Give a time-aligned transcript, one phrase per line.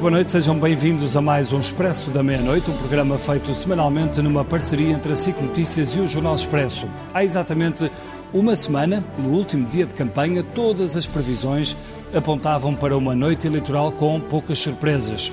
[0.00, 4.22] Muito boa noite, sejam bem-vindos a mais um Expresso da Meia-Noite, um programa feito semanalmente
[4.22, 6.88] numa parceria entre a SIC Notícias e o Jornal Expresso.
[7.12, 7.92] Há exatamente
[8.32, 11.76] uma semana, no último dia de campanha, todas as previsões
[12.14, 15.30] apontavam para uma noite eleitoral com poucas surpresas.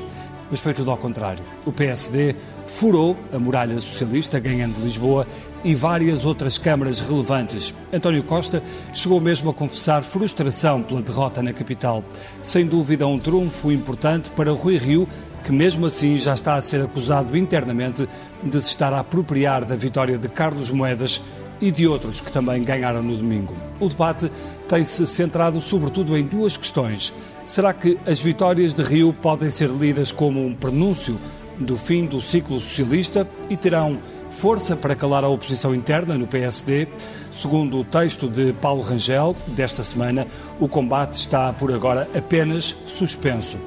[0.51, 1.41] Mas foi tudo ao contrário.
[1.65, 5.25] O PSD furou a muralha socialista, ganhando Lisboa
[5.63, 7.73] e várias outras câmaras relevantes.
[7.91, 8.61] António Costa
[8.93, 12.03] chegou mesmo a confessar frustração pela derrota na capital.
[12.41, 15.07] Sem dúvida, um trunfo importante para Rui Rio,
[15.43, 18.07] que mesmo assim já está a ser acusado internamente
[18.43, 21.21] de se estar a apropriar da vitória de Carlos Moedas
[21.59, 23.55] e de outros que também ganharam no domingo.
[23.79, 24.31] O debate
[24.67, 27.13] tem-se centrado sobretudo em duas questões.
[27.43, 31.17] Será que as vitórias de Rio podem ser lidas como um prenúncio
[31.57, 33.99] do fim do ciclo socialista e terão
[34.37, 36.87] força para calar a oposição interna no PSD.
[37.31, 40.27] Segundo o texto de Paulo Rangel, desta semana,
[40.59, 43.57] o combate está por agora apenas suspenso.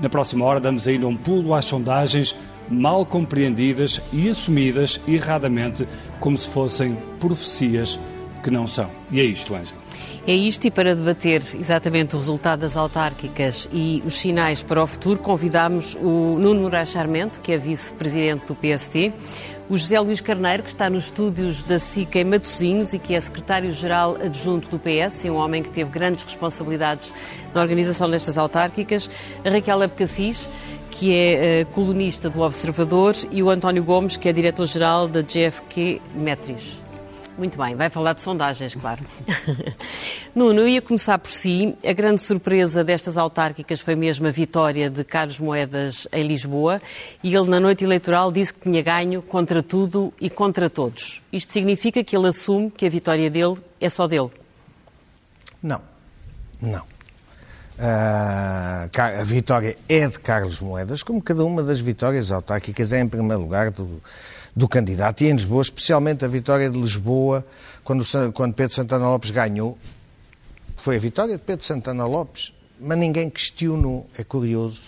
[0.00, 2.34] Na próxima hora damos ainda um pulo às sondagens
[2.70, 5.86] mal compreendidas e assumidas erradamente
[6.20, 8.00] como se fossem profecias
[8.42, 8.90] que não são.
[9.12, 9.83] E é isto, Ângela.
[10.26, 14.86] É isto, e para debater exatamente o resultado das autárquicas e os sinais para o
[14.86, 19.12] futuro, convidamos o Nuno Moraes Charmento, que é vice-presidente do PST,
[19.68, 23.20] o José Luís Carneiro, que está nos estúdios da SICA em Matosinhos e que é
[23.20, 27.12] secretário-geral adjunto do PS, e um homem que teve grandes responsabilidades
[27.52, 29.10] na organização destas autárquicas,
[29.44, 30.48] a Raquel Abcacis,
[30.90, 36.00] que é uh, colunista do Observador, e o António Gomes, que é diretor-geral da GFQ
[36.14, 36.83] Metris.
[37.36, 39.04] Muito bem, vai falar de sondagens, claro.
[40.34, 41.76] Nuno, eu ia começar por si.
[41.84, 46.80] A grande surpresa destas autárquicas foi mesmo a vitória de Carlos Moedas em Lisboa
[47.24, 51.22] e ele, na noite eleitoral, disse que tinha ganho contra tudo e contra todos.
[51.32, 54.30] Isto significa que ele assume que a vitória dele é só dele?
[55.60, 55.82] Não,
[56.62, 56.82] não.
[57.76, 63.08] Uh, a vitória é de Carlos Moedas, como cada uma das vitórias autárquicas é, em
[63.08, 64.00] primeiro lugar, do,
[64.54, 65.22] do candidato.
[65.22, 67.44] E em Lisboa, especialmente a vitória de Lisboa,
[67.82, 69.76] quando, quando Pedro Santana Lopes ganhou,
[70.76, 74.82] foi a vitória de Pedro Santana Lopes, mas ninguém questionou, é curioso,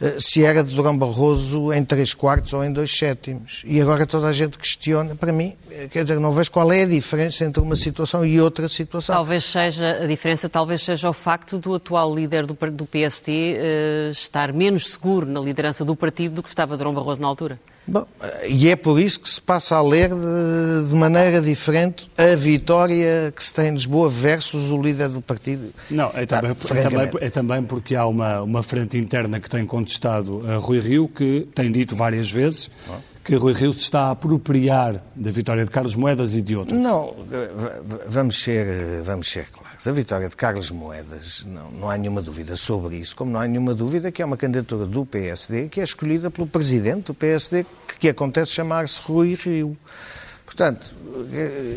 [0.00, 3.62] eh, se era de Durão Barroso em três quartos ou em dois sétimos.
[3.66, 5.14] E agora toda a gente questiona.
[5.14, 8.40] Para mim, eh, quer dizer, não vejo qual é a diferença entre uma situação e
[8.40, 9.14] outra situação.
[9.14, 13.32] Talvez seja, a diferença talvez seja o facto do atual líder do, do PST uh,
[13.32, 17.58] eh, estar menos seguro na liderança do partido do que estava Durão Barroso na altura.
[17.86, 18.06] Bom,
[18.46, 23.32] e é por isso que se passa a ler de, de, maneira diferente a vitória
[23.34, 25.72] que se tem em Lisboa versus o líder do partido.
[25.90, 29.50] Não, é também, ah, é também, é também porque há uma, uma frente interna que
[29.50, 32.70] tem contestado a Rui Rio, que tem dito várias vezes
[33.24, 36.80] que Rui Rio se está a apropriar da vitória de Carlos Moedas e de outros.
[36.80, 37.14] Não,
[38.06, 39.69] vamos ser, vamos ser claros.
[39.86, 43.48] A vitória de Carlos Moedas, não, não há nenhuma dúvida sobre isso, como não há
[43.48, 47.64] nenhuma dúvida que é uma candidatura do PSD que é escolhida pelo presidente do PSD,
[47.88, 49.74] que, que acontece chamar-se Rui Rio.
[50.50, 50.92] Portanto,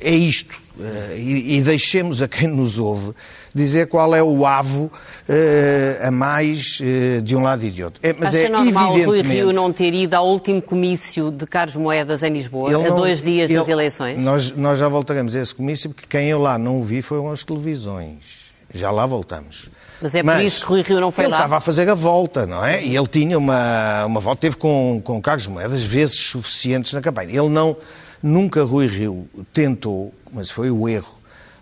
[0.02, 0.60] é isto.
[0.80, 3.12] Eh, e, deixemos a quem nos ouve
[3.54, 6.82] dizer qual é o avo uh, a mais
[7.24, 8.00] de um lado e de outro.
[8.02, 8.98] É, mas Acha é normal.
[9.04, 13.22] Rui Rio não ter ido ao último comício de Carlos Moedas em Lisboa, a dois
[13.22, 14.20] dias ele, das eleições?
[14.20, 17.44] Nós, nós já voltaremos a esse comício, porque quem eu lá não vi foram as
[17.44, 18.52] televisões.
[18.74, 19.70] Já lá voltamos.
[20.02, 21.38] Mas é por Mas isso que Rui Rio não foi ele lá?
[21.38, 22.84] Ele estava a fazer a volta, não é?
[22.84, 27.30] E ele tinha uma, uma volta, teve com, com Carlos Moedas vezes suficientes na campanha.
[27.30, 27.78] Ele não,
[28.24, 31.20] nunca Rui Rio tentou, mas foi o erro,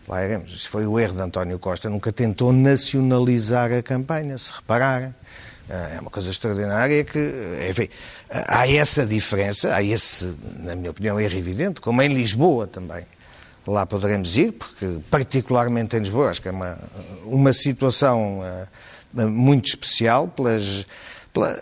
[0.07, 5.13] lá iremos, foi o erro de António Costa, nunca tentou nacionalizar a campanha, se repararem.
[5.67, 7.33] É uma coisa extraordinária que,
[7.69, 7.87] enfim,
[8.29, 13.05] há essa diferença, há esse, na minha opinião, erro evidente, como em Lisboa também.
[13.65, 16.77] Lá poderemos ir, porque particularmente em Lisboa, acho que é uma,
[17.23, 20.85] uma situação uh, muito especial pelas,
[21.31, 21.57] pela,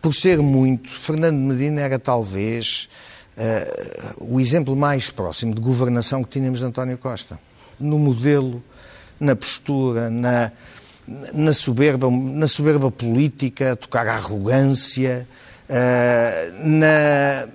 [0.00, 0.88] por ser muito.
[0.88, 2.88] Fernando Medina era talvez
[3.38, 7.38] uh, o exemplo mais próximo de governação que tínhamos de António Costa.
[7.78, 8.62] No modelo,
[9.20, 10.50] na postura, na,
[11.32, 15.26] na, soberba, na soberba política, tocar a arrogância,
[15.68, 17.48] uh, na,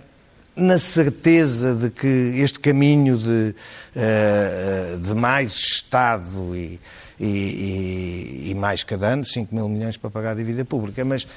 [0.55, 2.07] na certeza de que
[2.37, 3.55] este caminho de,
[3.95, 6.79] uh, de mais Estado e,
[7.19, 11.03] e, e, e, mais cada ano, 5 mil milhões para pagar a dívida pública.
[11.05, 11.27] Mas uh,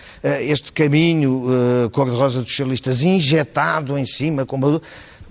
[0.40, 4.80] este caminho uh, cor-de-rosa dos socialistas injetado em cima, como...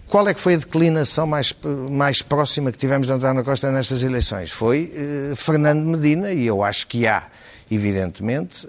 [0.07, 1.53] qual é que foi a declinação mais,
[1.89, 4.51] mais próxima que tivemos de António Costa nestas eleições?
[4.51, 4.91] Foi
[5.31, 7.23] uh, Fernando Medina, e eu acho que há,
[7.69, 8.67] evidentemente,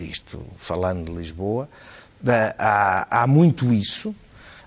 [0.00, 1.68] isto falando de Lisboa,
[2.58, 4.14] há, há muito isso,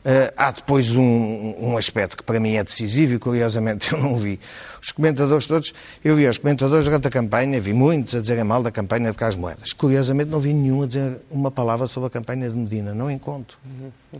[0.03, 4.18] Uh, há depois um, um, aspecto que para mim é decisivo e curiosamente eu não
[4.18, 4.39] vi.
[4.81, 8.63] Os comentadores todos, eu vi os comentadores durante a campanha, vi muitos a dizerem mal
[8.63, 9.74] da campanha de Carlos Moedas.
[9.74, 13.59] Curiosamente não vi nenhum a dizer uma palavra sobre a campanha de Medina, não encontro.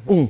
[0.07, 0.30] Um.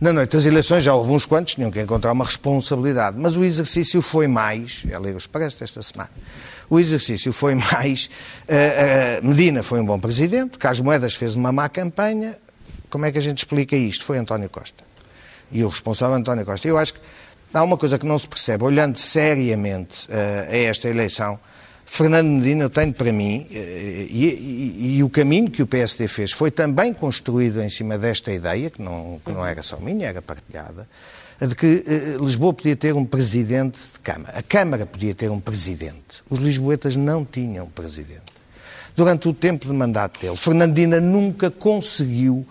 [0.00, 3.44] Na noite das eleições já houve uns quantos, tinham que encontrar uma responsabilidade, mas o
[3.44, 6.10] exercício foi mais, é ler os Expresso esta semana,
[6.70, 8.08] o exercício foi mais,
[8.48, 12.36] uh, uh, Medina foi um bom presidente, Carlos Moedas fez uma má campanha,
[12.92, 14.04] como é que a gente explica isto?
[14.04, 14.84] Foi António Costa.
[15.50, 16.68] E o responsável António Costa.
[16.68, 17.00] Eu acho que
[17.54, 21.40] há uma coisa que não se percebe, olhando seriamente uh, a esta eleição,
[21.86, 26.06] Fernando Medina, eu tenho para mim, uh, e, e, e, o caminho que o PSD
[26.06, 30.06] fez foi também construído em cima desta ideia, que não, que não era só minha,
[30.06, 30.86] era partilhada,
[31.40, 34.38] de que uh, Lisboa podia ter um presidente de Câmara.
[34.38, 36.22] A Câmara podia ter um presidente.
[36.28, 38.32] Os lisboetas não tinham presidente.
[38.94, 42.46] Durante o tempo de mandato dele, Fernandina nunca conseguiu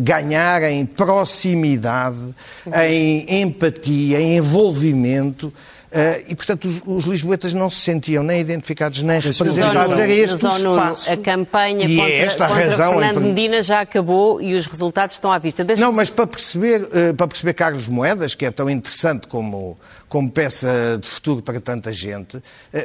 [0.00, 2.34] ganhar em proximidade,
[2.74, 5.52] em empatia, em envolvimento.
[5.92, 9.98] Uh, e, portanto, os, os, lisboetas não se sentiam nem identificados nem representados.
[9.98, 11.12] Era este o espaço.
[11.12, 13.28] a campanha e contra, é esta contra razão Fernando em...
[13.28, 15.66] Medina já acabou e os resultados estão à vista.
[15.78, 19.78] Não, mas para perceber, uh, para perceber Carlos Moedas, que é tão interessante como,
[20.08, 22.42] como peça de futuro para tanta gente, uh,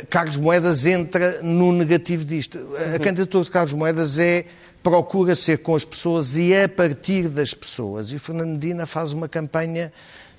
[0.10, 2.58] Carlos Moedas entra no negativo disto.
[2.58, 3.00] A uhum.
[3.00, 4.44] candidatura de Carlos Moedas é
[4.84, 8.12] procura ser com as pessoas e a partir das pessoas.
[8.12, 9.92] E o Fernando Medina faz uma campanha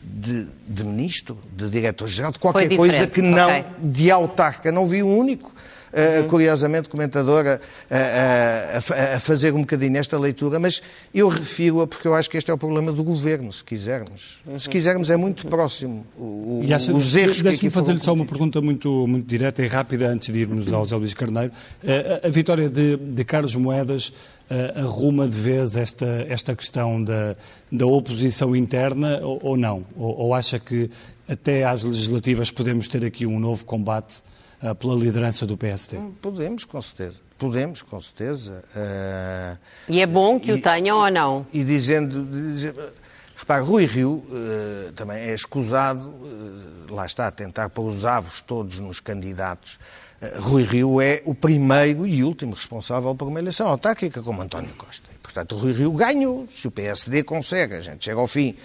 [0.03, 3.65] de, de ministro, de diretor-geral, de qualquer coisa que não okay.
[3.79, 4.71] de autarca.
[4.73, 5.53] Não vi um único.
[5.89, 10.83] Uh, curiosamente, comentadora, uh, uh, a, fazer um bocadinho esta leitura, mas
[11.15, 14.41] eu refiro-a porque eu acho que este é o problema do governo, se quisermos.
[14.47, 14.59] Uhum.
[14.59, 18.27] Se quisermos, é muito próximo o, e acha, os erros que aqui fazer-lhe só uma
[18.27, 21.53] pergunta muito, muito direta e rápida antes de irmos ao José Luís Carneiro.
[22.23, 24.13] A, a vitória de, de Carlos Moedas
[24.75, 27.37] arruma de vez esta, esta questão da,
[27.71, 29.85] da oposição interna ou, ou não?
[29.97, 30.91] Ou, ou, acha que
[31.29, 34.23] até às legislativas podemos ter aqui um novo combate
[34.79, 35.97] pela liderança do PSD?
[35.99, 37.17] Hum, podemos, com certeza.
[37.39, 38.65] Podemos, com certeza.
[38.75, 39.59] Uh,
[39.89, 41.47] e é bom que e, o tenham ou não?
[41.53, 42.25] E dizendo...
[42.53, 48.05] dizendo Repare, Rui Rio uh, também é escusado, uh, lá está, a tentar pôr os
[48.05, 49.79] avos todos nos candidatos
[50.41, 55.09] Rui Rio é o primeiro e último responsável por uma eleição autárquica como António Costa.
[55.15, 56.47] E, portanto, Rui Rio ganhou.
[56.49, 58.57] Se o PSD consegue, a gente chega ao fim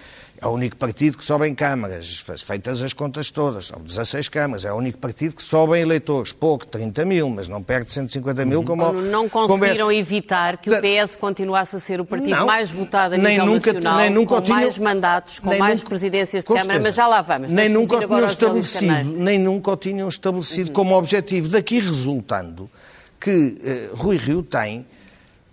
[0.44, 4.66] é o único partido que sobe em câmaras, feitas as contas todas, são 16 câmaras.
[4.66, 8.44] É o único partido que sobe em eleitores, pouco, 30 mil, mas não perde 150
[8.44, 8.92] mil como...
[8.92, 9.96] Não conseguiram como é...
[9.96, 13.72] evitar que o PS continuasse a ser o partido não, mais votado a nível nunca,
[13.72, 16.84] nacional, nem nunca com tinham, mais mandatos, com mais nunca, presidências de Câmara, certeza.
[16.90, 17.52] mas já lá vamos.
[17.52, 20.74] Nem nunca, o tinham estabelecido, nem nunca o tinham estabelecido uhum.
[20.74, 21.48] como objetivo.
[21.48, 22.70] Daqui resultando
[23.18, 24.86] que uh, Rui Rio tem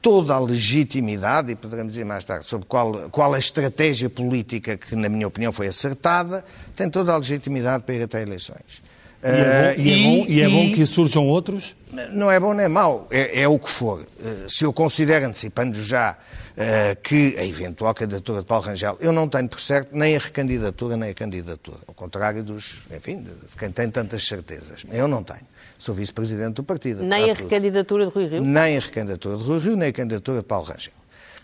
[0.00, 4.97] toda a legitimidade, e poderemos dizer mais tarde sobre qual, qual a estratégia política que,
[4.97, 6.44] na minha opinião, foi acertada,
[6.75, 8.82] tem toda a legitimidade para ir até eleições.
[9.23, 11.76] E é, bom, e, é bom, e é bom que surjam outros?
[12.12, 14.06] Não é bom nem é mau, é, é o que for.
[14.19, 16.17] Eh, se eu considero, antecipando já,
[16.56, 20.19] uh, que a eventual candidatura de Paulo Rangel, eu não tenho por certo nem a
[20.19, 21.79] recandidatura nem a candidatura.
[21.87, 24.85] Ao contrário dos, enfim, de quem tem tantas certezas.
[24.91, 25.46] Eu não tenho.
[25.81, 27.03] Sou vice-presidente do partido.
[27.03, 28.43] Nem a recandidatura de Rui Rio?
[28.43, 30.93] Nem a recandidatura de Rui Rio, nem a candidatura de Paulo Rangel.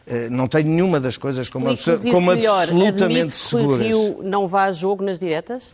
[0.06, 1.64] Uh, não tenho nenhuma das coisas como,
[2.12, 3.78] como absolutamente seguras.
[3.78, 5.72] Rui Rio não vá a jogo nas diretas?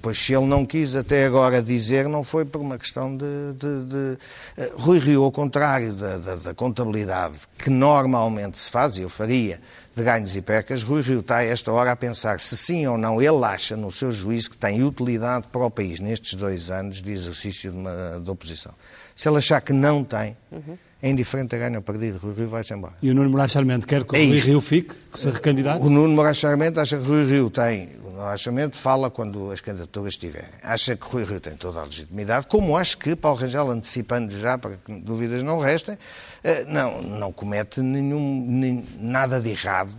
[0.00, 3.26] Pois se ele não quis até agora dizer, não foi por uma questão de.
[3.54, 3.96] de, de...
[3.96, 9.08] Uh, Rui Rio, ao contrário da, da, da, contabilidade que normalmente se faz, e eu
[9.08, 9.60] faria,
[9.94, 12.96] de ganhos e percas, Rui Rio está a esta hora a pensar se sim ou
[12.96, 17.02] não ele acha, no seu juízo, que tem utilidade para o país nestes dois anos
[17.02, 18.72] de exercício de, uma, de oposição.
[19.14, 20.36] Se ele achar que não tem.
[20.50, 22.92] Uhum é indiferente a ganho ou perdido, Rui Rio vai-se embora.
[23.00, 25.84] E o Nuno Moraes Charmente quer que o é Rui Rio fique, que se recandidate?
[25.84, 27.88] O Nuno Moraes Charmente acha que Rui Rio tem,
[28.20, 31.84] o Moraes Charmente fala quando as candidaturas estiverem, acha que Rui Rio tem toda a
[31.84, 35.96] legitimidade, como acho que Paulo Rangel, antecipando já, para que dúvidas não restem,
[36.44, 39.94] eh, não, não comete nenhum, nem, nada de errado,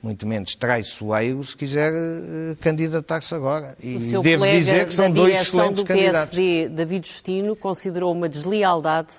[0.00, 3.74] muito menos traiçoeiro, se quiser uh, candidatar-se agora.
[3.82, 6.30] E devo dizer que são dois excelentes do candidatos.
[6.30, 9.14] PSD, David Justino, considerou uma deslealdade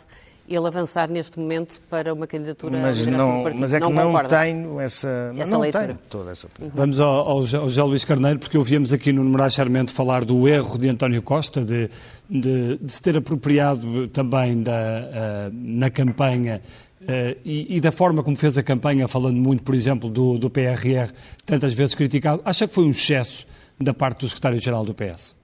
[0.47, 4.79] ele avançar neste momento para uma candidatura mas não, Mas é que não, não tenho
[4.79, 5.87] essa, essa não leitura.
[5.87, 6.71] tenho toda essa opinião.
[6.75, 10.77] Vamos ao, ao, José Luís Carneiro, porque ouvíamos aqui no Numerar Charmente falar do erro
[10.77, 11.89] de António Costa, de,
[12.29, 16.61] de, de se ter apropriado também da, uh, na campanha
[17.05, 20.49] Uh, e, e, da forma como fez a campanha, falando muito, por exemplo, do, do
[20.49, 21.11] PRR,
[21.45, 23.45] tantas vezes criticado, acha que foi um excesso
[23.79, 25.35] da parte do secretário-geral do PS?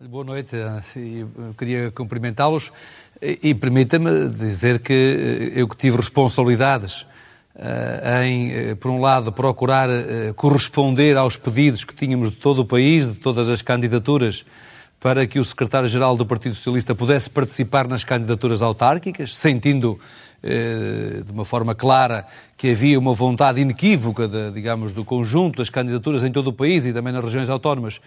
[0.00, 0.82] Boa noite, eh,
[1.38, 2.72] eu queria cumprimentá-los
[3.20, 7.06] e permita-me dizer que eh, eu que tive responsabilidades
[8.24, 9.88] em, por um lado, procurar
[10.34, 14.44] corresponder aos pedidos que tínhamos de todo o país, de todas as candidaturas,
[14.98, 20.00] para que o secretário-geral do Partido Socialista pudesse participar nas candidaturas autárquicas, sentindo
[21.24, 26.22] de uma forma clara que havia uma vontade inequívoca, de, digamos, do conjunto das candidaturas
[26.24, 28.00] em todo o país e também nas regiões autónomas,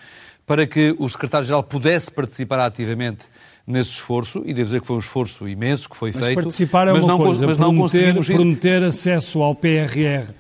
[0.45, 3.19] para que o secretário-geral pudesse participar ativamente
[3.67, 6.37] nesse esforço, e devo dizer que foi um esforço imenso que foi mas feito.
[6.37, 8.27] Participar é mas uma não, coisa, mas prometer, não conseguimos...
[8.29, 10.31] prometer acesso ao PRR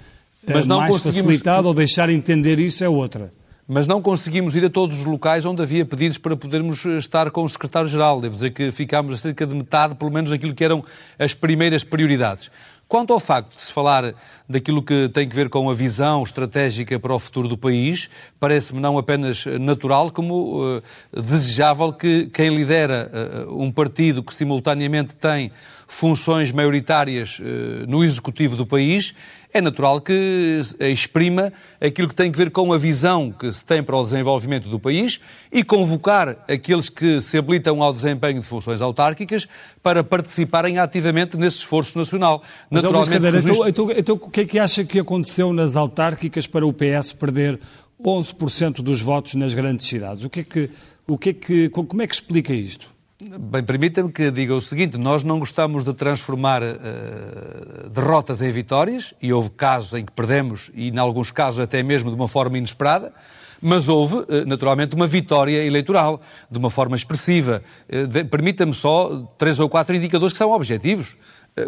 [0.47, 1.25] mas não mais conseguimos...
[1.25, 3.33] facilitado ou deixar entender isso é outra
[3.67, 7.29] mas não conseguimos ir a todos os locais onde havia pedidos para podermos eh, estar
[7.31, 8.21] com o secretário-geral.
[8.21, 10.85] Devo dizer que ficámos a cerca de metade, pelo menos, daquilo que eram
[11.19, 12.49] as primeiras prioridades.
[12.87, 14.13] Quanto ao facto de se falar
[14.47, 18.79] daquilo que tem que ver com a visão estratégica para o futuro do país, parece-me
[18.79, 20.81] não apenas natural, como uh,
[21.21, 23.11] desejável que quem lidera
[23.45, 25.51] uh, um partido que simultaneamente tem
[25.85, 27.43] funções maioritárias uh,
[27.89, 29.13] no executivo do país
[29.53, 31.51] é natural que exprima
[31.81, 34.79] aquilo que tem que ver com a visão que se tem para o desenvolvimento do
[34.79, 35.19] país
[35.51, 39.47] e convocar aqueles que se habilitam ao desempenho de funções autárquicas
[39.81, 42.43] para participarem ativamente nesse esforço nacional.
[42.77, 46.45] Mas, Naturalmente, Cadeira, então, então, então, o que é que acha que aconteceu nas autárquicas
[46.45, 47.59] para o PS perder
[48.03, 50.23] 11% dos votos nas grandes cidades?
[50.23, 50.69] O que é que,
[51.07, 52.89] o que, é que, como é que explica isto?
[53.19, 59.11] Bem, permita-me que diga o seguinte: nós não gostamos de transformar uh, derrotas em vitórias,
[59.19, 62.59] e houve casos em que perdemos, e em alguns casos até mesmo de uma forma
[62.59, 63.11] inesperada,
[63.59, 67.63] mas houve, uh, naturalmente, uma vitória eleitoral, de uma forma expressiva.
[67.89, 71.17] Uh, Permita-me só três ou quatro indicadores que são objetivos.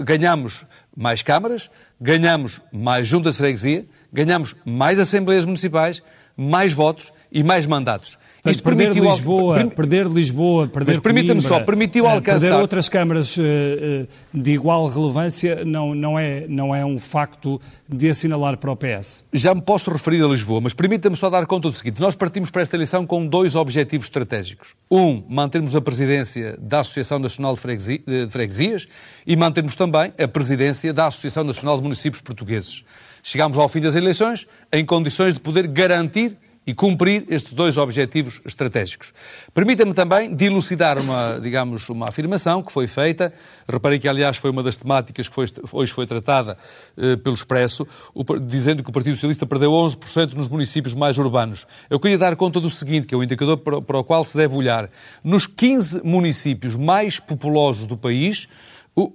[0.01, 0.65] Ganhamos
[0.95, 1.69] mais câmaras,
[1.99, 6.03] ganhamos mais juntas de freguesia, ganhamos mais assembleias municipais,
[6.37, 8.17] mais votos e mais mandatos.
[8.43, 9.69] Mas Isto perder permitiu Lisboa, al...
[9.69, 12.39] perder Lisboa, perder Mas permita-me só, permitiu uh, alcançar...
[12.39, 17.59] Perder outras câmaras uh, uh, de igual relevância não, não, é, não é um facto
[17.87, 19.23] de assinalar para o PS.
[19.33, 21.99] Já me posso referir a Lisboa, mas permita-me só dar conta do seguinte.
[21.99, 24.75] Nós partimos para esta eleição com dois objetivos estratégicos.
[24.89, 28.03] Um, mantermos a presidência da Associação Nacional de, Freguesi...
[28.05, 28.87] de Freguesias
[29.27, 32.83] e mantermos também a presidência da Associação Nacional de Municípios Portugueses.
[33.21, 36.37] Chegámos ao fim das eleições em condições de poder garantir
[36.69, 39.11] e cumprir estes dois objetivos estratégicos.
[39.55, 43.33] Permita-me também dilucidar uma, digamos, uma afirmação que foi feita.
[43.67, 46.59] Reparei que, aliás, foi uma das temáticas que foi, hoje foi tratada
[46.95, 51.65] eh, pelo Expresso, o, dizendo que o Partido Socialista perdeu 11% nos municípios mais urbanos.
[51.89, 54.37] Eu queria dar conta do seguinte, que é o indicador para, para o qual se
[54.37, 54.91] deve olhar.
[55.23, 58.47] Nos 15 municípios mais populosos do país,
[58.95, 59.09] o,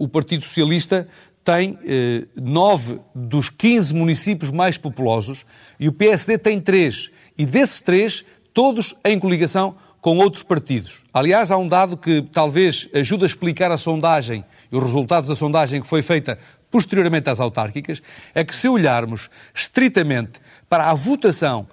[0.00, 1.08] o, o Partido Socialista
[1.44, 5.44] tem eh, nove dos 15 municípios mais populosos
[5.78, 7.10] e o PSD tem três.
[7.36, 11.04] E desses três, todos em coligação com outros partidos.
[11.12, 15.34] Aliás, há um dado que talvez ajude a explicar a sondagem e os resultados da
[15.34, 16.38] sondagem que foi feita
[16.70, 18.00] posteriormente às autárquicas,
[18.34, 21.66] é que se olharmos estritamente para a votação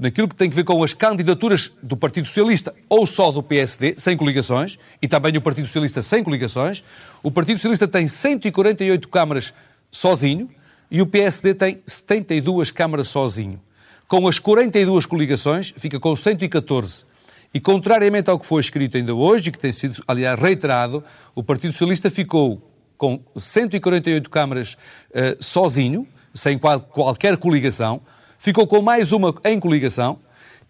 [0.00, 3.94] naquilo que tem a ver com as candidaturas do Partido Socialista ou só do PSD,
[3.96, 6.82] sem coligações, e também o Partido Socialista sem coligações,
[7.22, 9.52] o Partido Socialista tem 148 câmaras
[9.90, 10.48] sozinho
[10.90, 13.60] e o PSD tem 72 câmaras sozinho.
[14.08, 17.04] Com as 42 coligações, fica com 114.
[17.52, 21.02] E, contrariamente ao que foi escrito ainda hoje, e que tem sido, aliás, reiterado,
[21.34, 22.62] o Partido Socialista ficou
[22.96, 24.76] com 148 câmaras
[25.10, 28.00] uh, sozinho, sem qual, qualquer coligação,
[28.40, 30.18] ficou com mais uma em coligação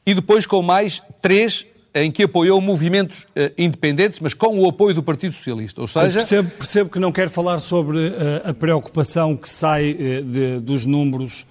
[0.05, 4.95] e depois com mais três em que apoiou movimentos uh, independentes, mas com o apoio
[4.95, 5.81] do Partido Socialista.
[5.81, 6.19] Ou seja...
[6.19, 8.13] Percebo, percebo, que não quer falar sobre uh,
[8.45, 11.47] a preocupação que sai uh, de, dos números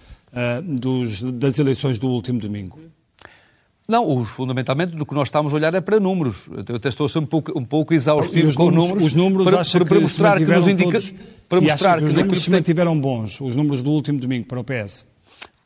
[0.63, 2.79] dos, das eleições do último domingo.
[3.87, 6.47] Não, fundamentalmente do que nós estamos a olhar é para números.
[6.67, 9.05] Eu até estou a ser um pouco, um pouco exaustivo com números, números.
[9.05, 10.91] Os números para, para, para mostrar que nos indica...
[10.91, 11.13] Todos,
[11.49, 14.59] para mostrar que, que os números se mantiveram bons, os números do último domingo para
[14.59, 15.07] o PS.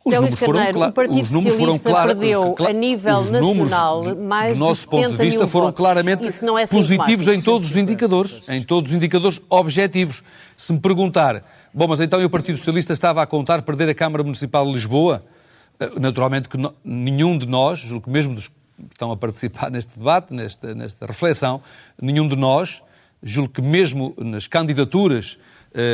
[0.06, 5.12] José Luís Carneiro, o Partido Socialista perdeu a nível nacional mais do nosso de ponto
[5.12, 5.78] de vista foram votos.
[5.78, 10.22] claramente é positivos em todos os indicadores, em todos os indicadores objetivos.
[10.58, 11.44] Se me perguntar,
[11.74, 15.24] bom, mas então o Partido Socialista estava a contar perder a Câmara Municipal de Lisboa?
[15.80, 18.56] Eh, naturalmente que não, nenhum de nós, mesmo dos que
[18.92, 21.62] estão a participar neste debate, nesta, nesta reflexão,
[22.02, 22.82] nenhum de nós,
[23.22, 25.38] julgo que mesmo nas candidaturas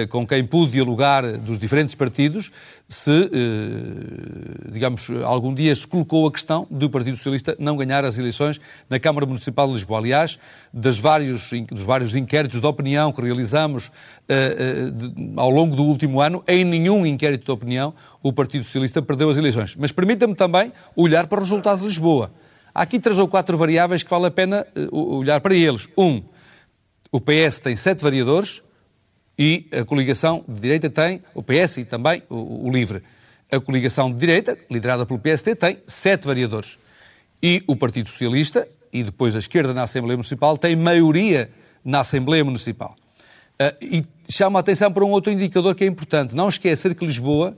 [0.09, 2.51] com quem pude dialogar dos diferentes partidos,
[2.87, 8.17] se, eh, digamos, algum dia se colocou a questão do Partido Socialista não ganhar as
[8.17, 8.59] eleições
[8.89, 9.99] na Câmara Municipal de Lisboa.
[9.99, 10.39] Aliás,
[10.73, 13.91] das vários, dos vários inquéritos de opinião que realizamos
[14.27, 14.91] eh,
[15.37, 19.37] ao longo do último ano, em nenhum inquérito de opinião o Partido Socialista perdeu as
[19.37, 19.75] eleições.
[19.75, 22.31] Mas permita-me também olhar para os resultados de Lisboa.
[22.73, 25.87] Há aqui três ou quatro variáveis que vale a pena olhar para eles.
[25.97, 26.21] Um,
[27.11, 28.61] o PS tem sete variadores,
[29.41, 33.01] E a coligação de direita tem, o PS e também o, o LIVRE.
[33.49, 36.77] A coligação de direita, liderada pelo PST, tem sete variadores.
[37.41, 41.49] E o Partido Socialista, e depois a esquerda na Assembleia Municipal, tem maioria
[41.85, 42.93] na Assembleia Municipal.
[43.53, 46.35] Uh, e chama a atenção para um outro indicador que é importante.
[46.35, 47.57] Não esquecer que Lisboa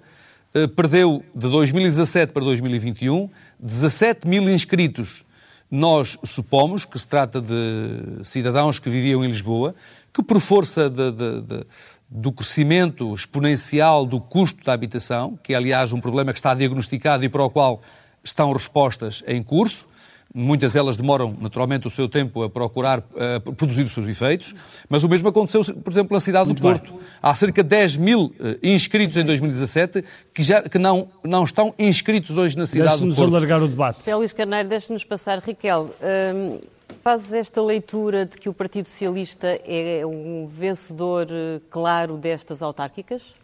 [0.53, 3.27] uh, perdeu de 2017 para 2021
[3.59, 5.25] 17 mil inscritos.
[5.71, 9.73] Nós supomos que se trata de cidadãos que viviam em Lisboa,
[10.13, 11.65] que por força de, de, de,
[12.09, 17.23] do crescimento exponencial do custo da habitação, que é aliás um problema que está diagnosticado
[17.23, 17.81] e para o qual
[18.21, 19.87] estão respostas em curso,
[20.33, 24.55] Muitas delas demoram, naturalmente, o seu tempo a procurar uh, produzir os seus efeitos,
[24.87, 26.93] mas o mesmo aconteceu, por exemplo, na cidade Muito do Porto.
[26.93, 27.01] Bem.
[27.21, 28.33] Há cerca de 10 mil uh,
[28.63, 33.07] inscritos em 2017 que, já, que não, não estão inscritos hoje na cidade do Porto.
[33.07, 34.03] Deixe-nos alargar o debate.
[34.03, 35.39] Zé Luís Carneiro, deixe-nos passar.
[35.39, 35.93] Raquel,
[36.33, 36.59] hum,
[37.01, 43.40] fazes esta leitura de que o Partido Socialista é um vencedor uh, claro destas autárquicas?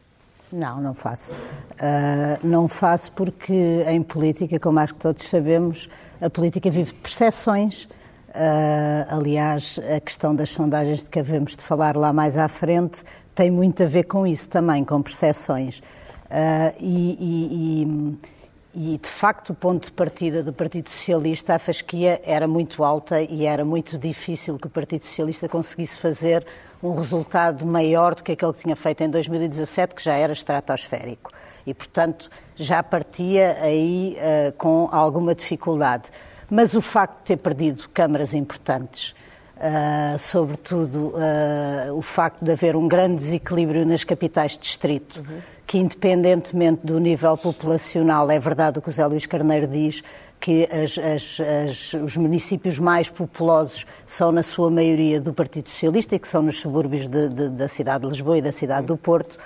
[0.51, 1.34] Não, não faço.
[1.34, 5.89] Uh, não faço porque em política, como acho que todos sabemos,
[6.22, 7.84] a política vive de percepções.
[8.30, 13.04] Uh, aliás, a questão das sondagens de que havemos de falar lá mais à frente
[13.36, 15.80] tem muito a ver com isso também, com percepções.
[15.80, 22.22] Uh, e, e, e, de facto, o ponto de partida do Partido Socialista, a fasquia
[22.24, 26.46] era muito alta e era muito difícil que o Partido Socialista conseguisse fazer
[26.81, 31.31] um resultado maior do que aquele que tinha feito em 2017, que já era estratosférico.
[31.65, 36.05] E, portanto, já partia aí uh, com alguma dificuldade.
[36.50, 39.13] Mas o facto de ter perdido câmaras importantes,
[39.57, 45.41] uh, sobretudo uh, o facto de haver um grande desequilíbrio nas capitais de distrito, uhum.
[45.67, 50.01] Que independentemente do nível populacional, é verdade o que o Zé Luís Carneiro diz,
[50.39, 56.15] que as, as, as, os municípios mais populosos são, na sua maioria, do Partido Socialista
[56.15, 58.95] e que são nos subúrbios de, de, da cidade de Lisboa e da cidade do
[58.95, 59.38] Porto,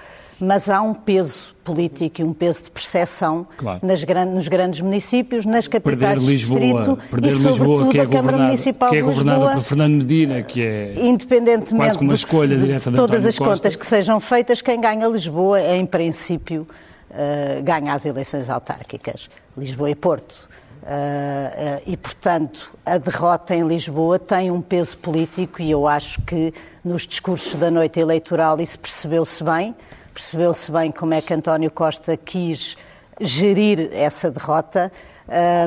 [0.42, 3.80] mas há um peso político e um peso de percepção claro.
[3.84, 8.02] nas, nos grandes municípios, nas capitais perder Lisboa, de distrito perder e, Lisboa, que é
[8.02, 12.14] a Câmara Municipal que é governada Lisboa, por Fernando Medina, que é independentemente quase uma
[12.14, 13.54] escolha de, direta de todas as Costa.
[13.54, 16.68] contas que sejam feitas, quem ganha Lisboa é, em princípio,
[17.12, 19.30] uh, ganha as eleições autárquicas.
[19.58, 20.50] Lisboa e Porto.
[20.82, 26.20] Uh, uh, e, portanto, a derrota em Lisboa tem um peso político e eu acho
[26.24, 26.52] que
[26.84, 29.76] nos discursos da noite eleitoral isso percebeu-se bem.
[30.14, 32.78] Percebeu-se bem como é que António Costa quis
[33.20, 34.92] gerir essa derrota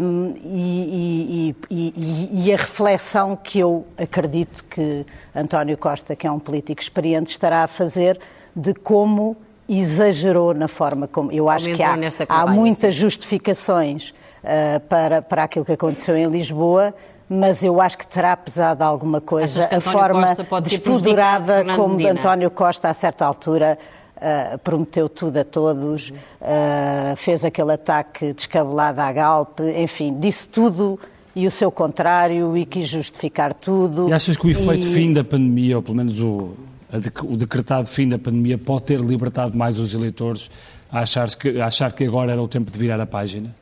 [0.03, 6.31] um, e, e, e, e, a reflexão que eu acredito que António Costa, que é
[6.31, 8.21] um político experiente, estará a fazer
[8.55, 11.33] de como exagerou na forma como.
[11.33, 11.97] Eu acho que há,
[12.29, 14.11] há muitas justificações
[14.43, 16.95] uh, para, para aquilo que aconteceu em Lisboa,
[17.29, 22.95] mas eu acho que terá pesado alguma coisa a forma despudorada como António Costa, a
[22.95, 23.79] certa altura,
[24.17, 30.99] Uh, prometeu tudo a todos, uh, fez aquele ataque descabelado à Galp, enfim, disse tudo
[31.35, 34.09] e o seu contrário e quis justificar tudo.
[34.09, 34.91] E achas que o efeito e...
[34.91, 36.53] fim da pandemia, ou pelo menos o,
[37.25, 40.49] o decretado fim da pandemia, pode ter libertado mais os eleitores
[40.91, 43.55] a achar que, a achar que agora era o tempo de virar a página?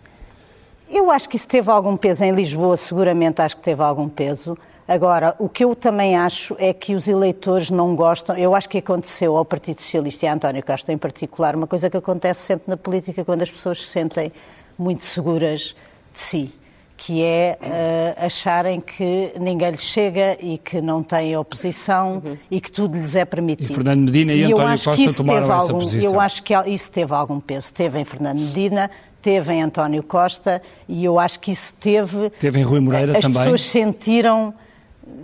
[0.91, 4.57] Eu acho que isso teve algum peso em Lisboa, seguramente acho que teve algum peso.
[4.93, 8.37] Agora, o que eu também acho é que os eleitores não gostam.
[8.37, 11.89] Eu acho que aconteceu ao Partido Socialista e a António Costa em particular, uma coisa
[11.89, 14.31] que acontece sempre na política quando as pessoas se sentem
[14.77, 15.75] muito seguras
[16.13, 16.55] de si,
[16.95, 22.37] que é uh, acharem que ninguém lhes chega e que não têm oposição uhum.
[22.51, 23.71] e que tudo lhes é permitido.
[23.71, 26.13] E Fernando Medina e, e António Costa tomaram essa algum, posição.
[26.13, 27.73] Eu acho que isso teve algum peso.
[27.73, 28.91] Teve em Fernando Medina,
[29.23, 32.29] teve em António Costa e eu acho que isso teve.
[32.29, 33.39] Teve em Rui Moreira as também.
[33.39, 34.53] As pessoas sentiram.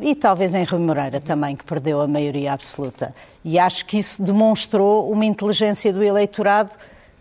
[0.01, 3.15] E talvez em Rui Moreira também, que perdeu a maioria absoluta.
[3.45, 6.71] E acho que isso demonstrou uma inteligência do eleitorado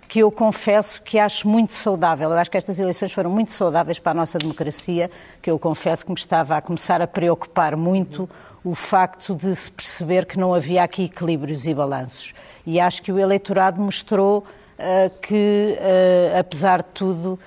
[0.07, 2.29] que eu confesso que acho muito saudável.
[2.29, 6.05] Eu acho que estas eleições foram muito saudáveis para a nossa democracia, que eu confesso
[6.05, 8.29] que me estava a começar a preocupar muito
[8.63, 12.33] o facto de se perceber que não havia aqui equilíbrios e balanços.
[12.65, 17.39] E acho que o eleitorado mostrou uh, que, uh, apesar de tudo,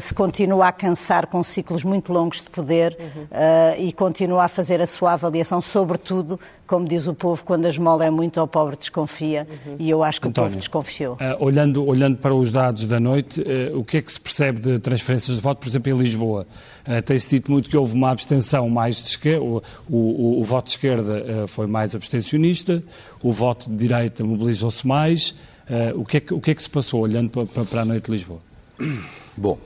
[0.00, 3.26] se continua a cansar com ciclos muito longos de poder uhum.
[3.78, 8.04] e continua a fazer a sua avaliação, sobretudo, como diz o povo, quando a esmola
[8.04, 9.76] é muito, ao pobre desconfia, uhum.
[9.78, 11.18] e eu acho que António, o povo desconfiou.
[11.38, 13.42] olhando, olhando para os dados da noite,
[13.74, 16.46] o que é que se percebe de transferências de voto, por exemplo, em Lisboa?
[17.04, 20.70] Tem-se dito muito que houve uma abstenção mais de esquerda, o, o, o voto de
[20.70, 22.82] esquerda foi mais abstencionista,
[23.22, 25.34] o voto de direita mobilizou-se mais,
[25.66, 27.84] Uh, o, que é que, o que é que se passou olhando para, para a
[27.84, 28.38] noite de Lisboa?
[29.36, 29.58] Bom,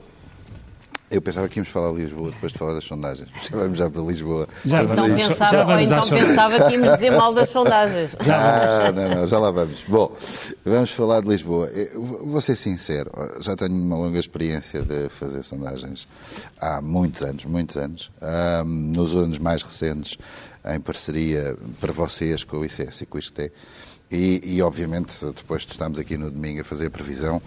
[1.11, 3.29] Eu pensava que íamos falar de Lisboa depois de falar das sondagens.
[3.43, 4.49] Já vamos já para Lisboa.
[4.65, 8.17] Já Então vamos, pensava, já ou vamos então pensava que íamos dizer mal das sondagens.
[8.21, 9.83] Ah, não, não, já lá vamos.
[9.89, 10.15] Bom,
[10.65, 11.67] vamos falar de Lisboa.
[11.69, 16.07] Eu vou ser sincero, já tenho uma longa experiência de fazer sondagens
[16.61, 18.11] há muitos anos, muitos anos.
[18.23, 20.17] Ahm, nos anos mais recentes,
[20.65, 23.51] em parceria para vocês com o ICS e com o ISCTE.
[24.13, 27.41] E, e, obviamente, depois de estarmos aqui no domingo a fazer a previsão,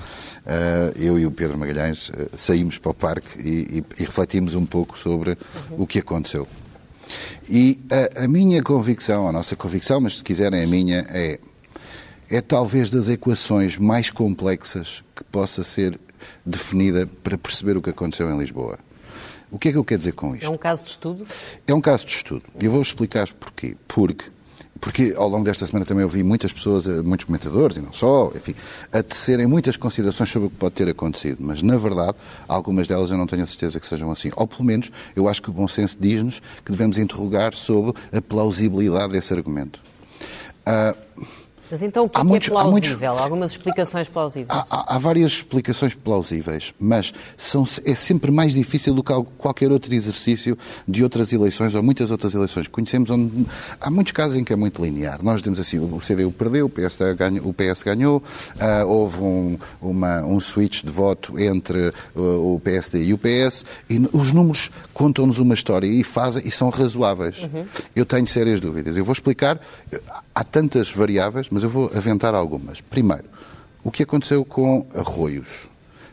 [0.45, 4.55] eh, eu e o Pedro Magalhães eh, saímos para o parque e, e- e refletimos
[4.55, 5.37] um pouco sobre
[5.71, 6.47] o que aconteceu.
[7.49, 7.79] E
[8.17, 11.37] a, a minha convicção, a nossa convicção, mas se quiserem a minha, é,
[12.29, 15.99] é talvez das equações mais complexas que possa ser
[16.45, 18.79] definida para perceber o que aconteceu em Lisboa.
[19.51, 20.45] O que é que eu quero dizer com isto?
[20.45, 21.27] É um caso de estudo?
[21.67, 22.43] É um caso de estudo.
[22.59, 23.75] E eu vou explicar porquê.
[23.87, 24.31] Porque,
[24.83, 28.33] porque ao longo desta semana também ouvi muitas pessoas, eh, muitos comentadores, e não só,
[28.35, 28.53] enfim,
[28.91, 31.37] a tecerem muitas considerações sobre o que pode ter acontecido.
[31.39, 32.17] Mas, na verdade,
[32.49, 34.29] algumas delas eu não tenho a certeza que sejam assim.
[34.35, 38.21] Ou, pelo menos, eu acho que o bom senso diz-nos que devemos interrogar sobre a
[38.21, 39.79] plausibilidade desse argumento.
[40.65, 40.93] Ah,
[41.73, 43.23] Mas então o que Há é, muitos- que é há muitos- plausível?
[43.23, 44.47] Algumas explicações plausíveis?
[44.51, 49.23] Há, há- há várias explicações plausíveis, mas são, é sempre mais difícil do que al-
[49.23, 50.55] qualquer outro exercício
[50.87, 53.47] de outras eleições ou muitas outras eleições que conhecemos, onde
[53.81, 55.17] há muitos casos em que é muito linear.
[55.23, 58.21] Nós dizemos assim, o CDU perdeu, o PS ganhou, o PS ganhou
[58.59, 63.65] ah, houve um, uma- um switch de voto entre uh, o PSD e o PS,
[63.89, 67.49] e os números contam-nos uma história e fazem e são razoáveis.
[67.95, 68.95] Eu tenho sérias dúvidas.
[68.95, 69.59] Eu vou explicar,
[70.35, 72.81] há tantas variáveis, mas eu vou aventar algumas.
[72.81, 73.25] Primeiro,
[73.83, 75.47] o que aconteceu com Arroios?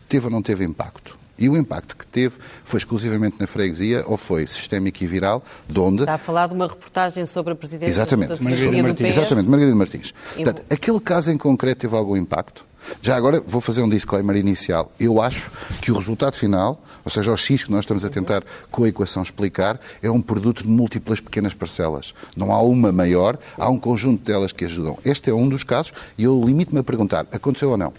[0.08, 1.18] Teve ou não teve impacto?
[1.38, 5.80] E o impacto que teve foi exclusivamente na freguesia ou foi sistémico e viral, de
[5.80, 6.00] onde...
[6.02, 8.28] Está a falar de uma reportagem sobre a presidência Exatamente.
[8.28, 9.16] da do PS.
[9.16, 10.12] Exatamente, Margarida Martins.
[10.36, 12.66] E- Portanto, aquele caso em concreto teve algum impacto?
[13.00, 14.92] Já agora vou fazer um disclaimer inicial.
[15.00, 18.44] Eu acho que o resultado final, ou seja, o X que nós estamos a tentar
[18.70, 22.14] com a equação explicar, é um produto de múltiplas pequenas parcelas.
[22.36, 24.96] Não há uma maior, há um conjunto delas que ajudam.
[25.04, 27.92] Este é um dos casos e eu limito-me a perguntar, aconteceu ou não?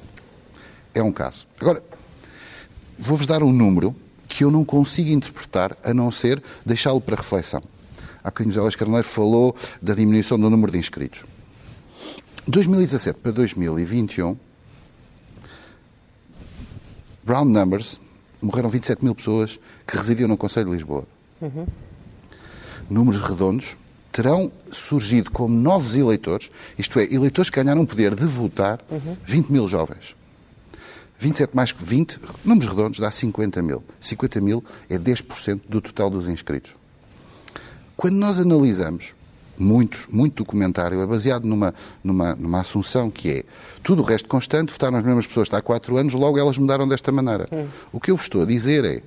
[0.94, 1.46] É um caso.
[1.60, 1.84] Agora,
[2.98, 3.94] vou-vos dar um número
[4.30, 7.62] que eu não consigo interpretar a não ser deixá-lo para reflexão.
[8.24, 11.26] Há bocadinho José Carneiro falou da diminuição do número de inscritos.
[12.48, 14.38] 2017 para 2021,
[17.28, 18.00] round numbers,
[18.42, 21.06] morreram 27 mil pessoas que residiam no Conselho de Lisboa.
[22.90, 23.78] Números redondos
[24.12, 28.84] terão surgido como novos eleitores, isto é, eleitores que ganharam o poder de votar,
[29.26, 30.16] 20 mil jovens.
[31.18, 33.84] 27 mais que 20, números redondos, dá 50 mil.
[34.00, 36.76] 50 mil é 10% do total dos inscritos.
[37.96, 39.14] Quando nós analisamos
[39.62, 43.44] muitos, muito documentário, é baseado numa, numa, numa assunção que é
[43.84, 47.12] tudo o resto constante, votaram as mesmas pessoas há quatro anos, logo elas mudaram desta
[47.12, 47.48] maneira.
[47.92, 49.02] O que eu vos estou a dizer é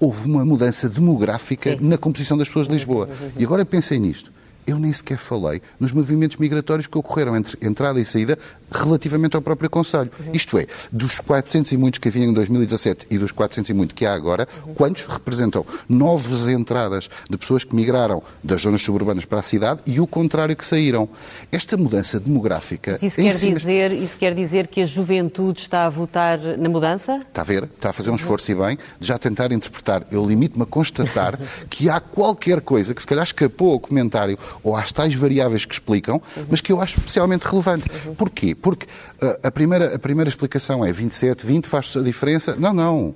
[0.00, 1.78] houve uma mudança demográfica Sim.
[1.80, 3.08] na composição das pessoas de Lisboa.
[3.36, 4.32] E agora pensem nisto.
[4.68, 8.38] Eu nem sequer falei nos movimentos migratórios que ocorreram entre entrada e saída
[8.70, 10.10] relativamente ao próprio Conselho.
[10.30, 13.94] Isto é, dos 400 e muitos que havia em 2017 e dos 400 e muito
[13.94, 19.38] que há agora, quantos representam novas entradas de pessoas que migraram das zonas suburbanas para
[19.38, 21.08] a cidade e o contrário que saíram?
[21.50, 22.92] Esta mudança demográfica...
[22.92, 26.38] Mas isso quer, si mesmo- dizer, isso quer dizer que a juventude está a votar
[26.58, 27.22] na mudança?
[27.26, 27.62] Está a ver?
[27.64, 30.06] Está a fazer um esforço e bem de já tentar interpretar.
[30.10, 34.76] Eu limito-me a constatar que há qualquer coisa que se calhar escapou ao comentário ou
[34.76, 37.88] às tais variáveis que explicam, mas que eu acho especialmente relevante.
[38.16, 38.54] Porquê?
[38.54, 38.86] Porque
[39.20, 42.56] ah, a, primeira, a primeira explicação é 27, 20 faz a diferença?
[42.56, 43.14] Não, não.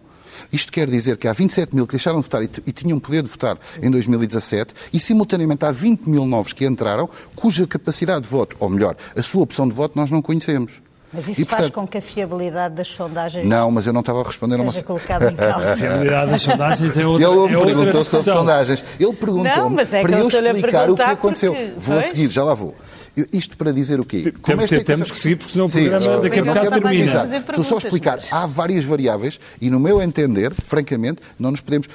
[0.52, 3.22] Isto quer dizer que há 27 mil que deixaram de votar e, e tinham poder
[3.22, 8.28] de votar em 2017 e, simultaneamente, há 20 mil novos que entraram cuja capacidade de
[8.28, 10.82] voto, ou melhor, a sua opção de voto, nós não conhecemos.
[11.12, 14.00] Mas isso E, faz portanto, com que a fiabilidade das sondagens Não, mas eu não
[14.00, 14.72] estava a responder a uma...
[14.72, 15.72] seja colocada em causa.
[15.72, 18.84] A fiabilidade das sondagens é outra, Ele é não me outra perguntou sobre sondagens.
[18.98, 21.52] Ele perguntou-me mas é para eu explicar o que aconteceu.
[21.54, 22.74] porque- Vou a seguir, já lá vou.
[23.14, 24.22] Eu- Isto para dizer o quê?
[24.22, 24.32] Tem-
[24.66, 27.36] tem- temos que seguir, porque senão o programa sim, daqui a bocado termina.
[27.36, 28.16] Estou só a explicar.
[28.16, 31.88] mas- Há várias variáveis e, no meu entender, francamente, não nos podemos.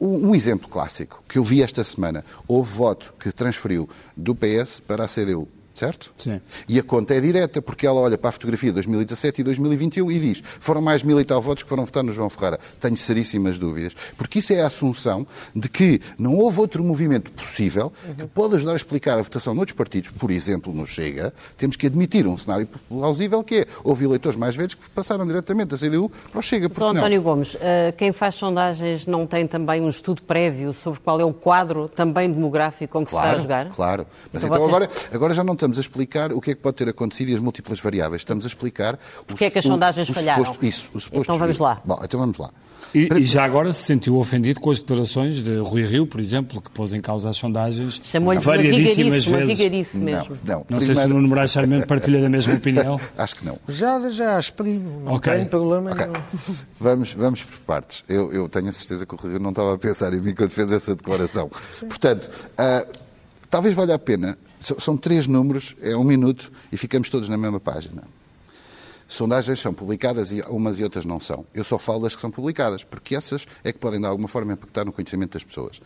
[0.00, 2.24] Um um exemplo clássico que eu vi esta semana.
[2.48, 5.46] Houve voto que transferiu do PS para a CDU.
[5.74, 6.12] Certo?
[6.16, 6.40] Sim.
[6.68, 10.10] E a conta é direta, porque ela olha para a fotografia de 2017 e 2021
[10.12, 12.60] e diz foram mais mil e tal votos que foram votar no João Ferreira.
[12.78, 13.92] Tenho seríssimas dúvidas.
[14.16, 18.72] Porque isso é a assunção de que não houve outro movimento possível que pode ajudar
[18.72, 20.10] a explicar a votação noutros partidos.
[20.10, 24.54] Por exemplo, no Chega, temos que admitir um cenário plausível que é houve eleitores mais
[24.54, 26.68] velhos que passaram diretamente da CDU para o Chega.
[26.68, 27.00] Só Porque não?
[27.00, 31.24] António Gomes, eh, quem faz sondagens não tem também um estudo prévio sobre qual é
[31.24, 33.70] o quadro também demográfico com que se está a jogar?
[33.70, 36.54] Claro, mas Então então, vocês- agora, agora já não estamos a explicar o que é
[36.54, 38.20] que pode ter acontecido e as múltiplas variáveis.
[38.20, 38.98] Estamos a explicar...
[39.26, 40.44] Porque é que as sondagens falharam?
[40.44, 41.80] Suposto, isso, o suposto Então vamos lá.
[41.84, 42.50] Bom, então vamos lá.
[42.94, 46.60] E, e já agora se sentiu ofendido com as declarações de Rui Rio, por exemplo,
[46.60, 49.94] que pôs em causa as sondagens uma variadíssimas uma vezes.
[49.94, 50.36] Não, mesmo.
[50.44, 50.66] não.
[50.68, 53.00] Não sei se o Nuno Moraes Charmente partilha da mesma opinião.
[53.16, 53.58] Acho que não.
[53.68, 55.32] Já, já exprimo, não Ok.
[55.32, 56.06] tenho problema Ok.
[56.06, 56.22] nenhum.
[56.78, 58.04] Vamos, vamos por partes.
[58.06, 60.50] Eu, eu tenho a certeza que o Rodrigo não estava a pensar em mim quando
[60.50, 61.50] fez essa declaração.
[61.80, 62.84] Portanto, ah,
[63.48, 64.36] talvez valha a pena.
[64.78, 68.02] São três números, é um minuto e ficamos todos na mesma página.
[69.06, 71.44] Sondagens são publicadas e umas e outras não são.
[71.52, 74.54] Eu só falo das que são publicadas, porque essas é que podem de alguma forma
[74.54, 75.80] impactar no conhecimento das pessoas.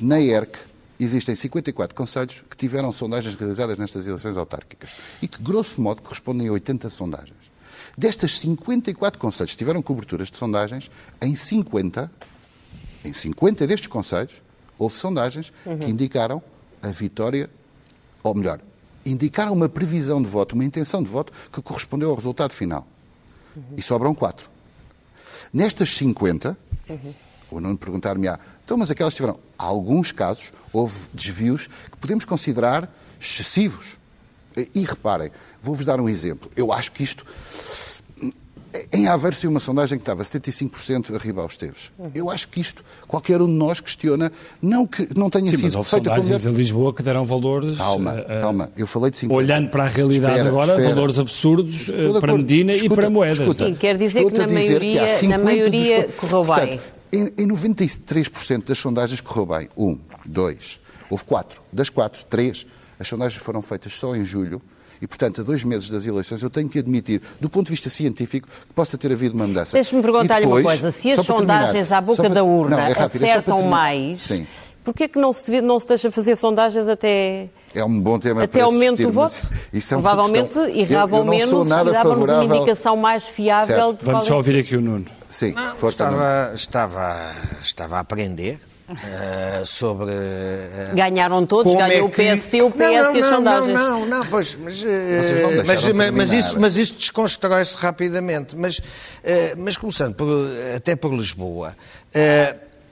[0.00, 0.58] Na ERC
[0.98, 4.90] existem 54 conselhos que tiveram sondagens realizadas nestas eleições autárquicas
[5.22, 7.54] e que, grosso modo, correspondem a 80 sondagens.
[7.96, 10.90] Destas 54 conselhos que tiveram coberturas de sondagens,
[11.22, 12.10] em 50,
[13.04, 14.42] em 50 destes conselhos,
[14.76, 16.42] houve sondagens que indicaram
[16.82, 17.48] a vitória,
[18.24, 18.58] ou melhor,
[19.04, 22.86] indicaram uma previsão de voto, uma intenção de voto que correspondeu ao resultado final.
[23.76, 24.50] E sobram quatro.
[25.52, 26.56] Nestas 50,
[27.50, 29.38] o Nuno perguntar-me, ah, então, mas aquelas tiveram.
[29.56, 33.98] Há alguns casos, houve desvios que podemos considerar excessivos.
[34.56, 36.50] E, e reparem, vou-vos dar um exemplo.
[36.56, 37.24] Eu acho que isto.
[38.92, 41.92] Em Aveiro saiu uma sondagem que estava 75% arriba aos Teves.
[42.12, 45.60] Eu acho que isto, qualquer um de nós questiona, não que não tenha Sim, mas
[45.60, 47.76] sido houve feita com sondagens em Lisboa que deram valores.
[47.76, 48.72] Calma, eh, calma.
[48.76, 49.38] Eu falei de 50.
[49.38, 50.94] Olhando para a realidade Espera, agora, espera.
[50.94, 52.36] valores absurdos Estou eh, para.
[52.36, 53.38] Medina e Escuta, para moedas.
[53.38, 53.66] escuta.
[53.66, 56.80] Sim, quer dizer que a na dizer que maioria- na 50 maioria correu bem.
[57.12, 59.68] Em, em 93% das sondagens correu bem.
[59.76, 60.80] Um, dois.
[61.08, 61.62] Houve quatro.
[61.72, 62.66] Das quatro, três.
[62.98, 64.60] As sondagens foram feitas só em julho.
[65.00, 67.90] E, portanto, a dois meses das eleições, eu tenho que admitir, do ponto de vista
[67.90, 69.72] científico, que possa ter havido uma mudança.
[69.74, 70.90] Deixe-me perguntar-lhe uma depois, coisa.
[70.96, 73.76] Se as terminar, sondagens à boca para- da urna Não, é rápido, é acertam terminar.
[73.76, 74.46] mais, Sim.
[74.82, 77.48] porquê é que não se, não se deixa fazer sondagens até...
[77.74, 80.62] É um bom tema Até para ao momento discutir, do voto, isso é provavelmente, não
[80.64, 83.98] sou menos e davam-nos uma indicação mais fiável Certo.
[83.98, 85.06] de Vamos qual só é- ouvir aqui o Nuno.
[85.28, 90.10] Sim, Não, estava, estava, estava a aprender eh, sobre.
[90.10, 93.74] eh, Ganharam todos, ganhou é o PSD, o PS não, e as não, sondagens.
[93.74, 98.56] Não, não, não, pois, mas, deixaram mas, mas, isso, mas isso desconstrói-se rapidamente.
[98.56, 98.80] Mas,
[99.56, 100.28] mas começando por,
[100.76, 101.74] até por Lisboa,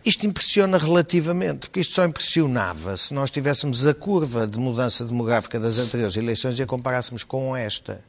[0.05, 5.61] isto impressiona relativamente, porque isto só impressionava se nós tivéssemos a curva de mudança demográfica
[5.61, 8.02] das anteriores eleições e a comparássemos com esta.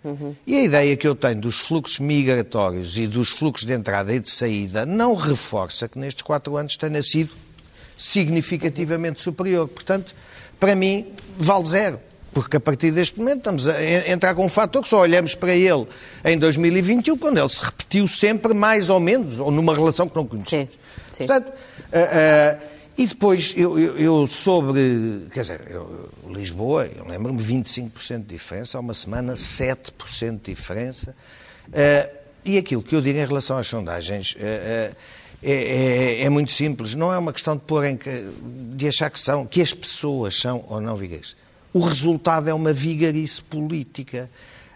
[0.48, 4.20] E a ideia que eu tenho dos fluxos migratórios e dos fluxos de entrada e
[4.20, 7.32] de saída não reforça que nestes quatro anos tenha sido
[7.98, 9.68] significativamente superior.
[9.68, 10.14] Portanto,
[10.60, 12.00] para mim, vale zero.
[12.34, 15.36] Porque a partir deste momento estamos a en- entrar com um fator que só olhamos
[15.36, 15.86] para ele
[16.26, 20.26] em 2021, quando ele se repetiu sempre mais ou menos, ou numa relação que não
[20.26, 20.74] conhecemos.
[20.74, 20.80] Sim,
[21.12, 21.28] sim.
[21.28, 21.54] Portanto,
[21.94, 22.64] ah, ah,
[22.98, 28.80] e depois eu, eu- eu sobre, quer dizer, eu- Lisboa, eu lembro-me 25% de diferença,
[28.80, 31.16] há uma semana 7% de diferença.
[31.72, 32.10] Ah,
[32.44, 34.36] e aquilo que eu digo em relação às sondagens
[35.44, 38.00] é, é- é muito simples, não é uma questão de pôr em
[38.76, 41.36] de achar que são, que as pessoas são ou não vigaristas.
[41.74, 44.30] O resultado é uma vigarice política.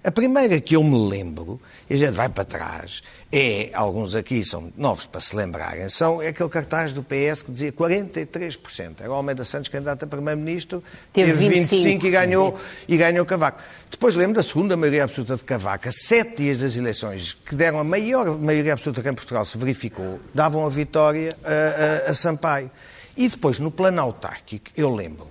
[0.07, 4.41] A primeira que eu me lembro, e a gente vai para trás, é, alguns aqui
[4.45, 9.01] são novos para se lembrarem, são é aquele cartaz do PS que dizia 43%.
[9.01, 13.25] Era o Almeida Santos, candidato a Primeiro-Ministro, Teve teve 25, 25 e ganhou, e ganhou
[13.25, 13.61] Cavaco.
[13.91, 17.77] Depois lembro da segunda maioria absoluta de Cavaco, a sete dias das eleições, que deram
[17.77, 22.13] a maior maioria absoluta que em Portugal se verificou, davam a vitória a, a- a
[22.13, 22.71] Sampaio.
[23.17, 25.27] E depois, no plano autárquico, eu lembro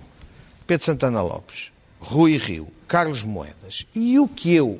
[0.67, 3.85] Pedro Santana Lopes, Rui Rio, Carlos Moedas.
[3.93, 4.79] E o que eu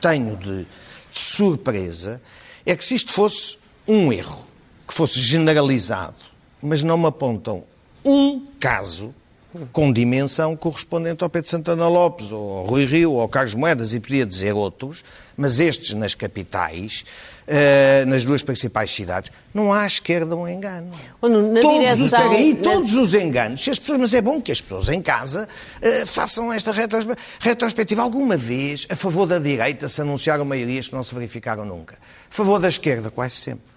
[0.00, 2.20] tenho de, de surpresa
[2.64, 4.46] é que se isto fosse um erro,
[4.86, 6.16] que fosse generalizado,
[6.60, 7.64] mas não me apontam
[8.04, 9.14] um caso
[9.72, 13.94] com dimensão correspondente ao Pedro Santana Lopes, ou ao Rui Rio, ou ao Carlos Moedas,
[13.94, 15.02] e podia dizer outros,
[15.36, 17.04] mas estes nas capitais,
[17.46, 20.90] eh, nas duas principais cidades, não há à esquerda um engano.
[21.52, 24.20] Na todos, os, direção- espera aí, na- todos os enganos, se as pessoas, mas é
[24.20, 25.48] bom que as pessoas em casa
[25.80, 28.02] eh, façam esta retrospe- retrospectiva.
[28.02, 31.94] Alguma vez, a favor da direita, se anunciaram maiorias que não se verificaram nunca.
[32.30, 33.75] A favor da esquerda, quase sempre.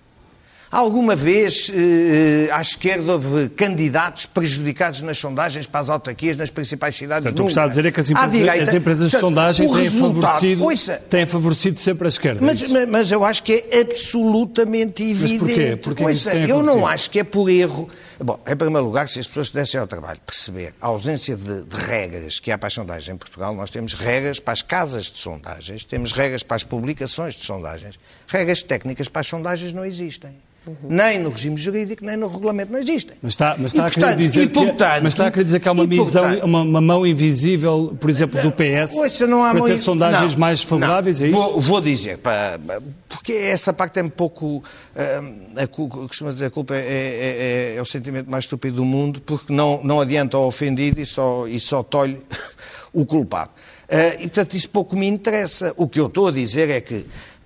[0.71, 6.95] Alguma vez eh, à esquerda houve candidatos prejudicados nas sondagens para as autarquias nas principais
[6.95, 9.11] cidades Portanto, o que está a dizer é que as empresas, direita, as empresas de
[9.17, 12.39] portanto, sondagem o têm favorecido, Ouça, têm favorecido sempre a esquerda.
[12.43, 15.39] é mas, mas- mas eu acho que é absolutamente evidente.
[15.39, 15.75] porquê?
[15.75, 17.89] Porquê que isso Ouça, eu não acho que é por erro.
[18.21, 21.75] Bom, em primeiro lugar, se as pessoas dessem ao trabalho perceber a ausência de, de
[21.77, 25.17] regras que há para a sondagem em Portugal, nós temos regras para as casas de
[25.17, 27.97] sondagens, temos regras para as publicações de sondagens.
[28.27, 30.35] Regras técnicas para as sondagens não existem.
[30.83, 33.15] Nem no regime jurídico, nem no regulamento não existem.
[33.23, 35.27] Mas está, mas está, E, a, querer portanto, dizer e, que, é- portanto, mas está
[35.27, 38.93] a querer dizer que há uma, portanto, uma, uma mão invisível, por exemplo, do PS
[38.95, 41.25] Ouça, não há para ter sondagens não, mais favoráveis, não.
[41.25, 41.39] é isso?
[41.39, 42.59] Vou, vou dizer, pá,
[43.07, 44.61] porque essa parte é um pouco.
[44.95, 48.85] ah, a, costuma dizer a culpa é, é- é- é o sentimento mais estúpido do
[48.85, 52.21] mundo, porque não, não adianta ao ofendido e só, e só tolhe
[52.91, 53.51] o culpado.
[53.89, 55.73] Ah, e portanto isso pouco me interessa.
[55.77, 57.05] O que eu estou a dizer é que.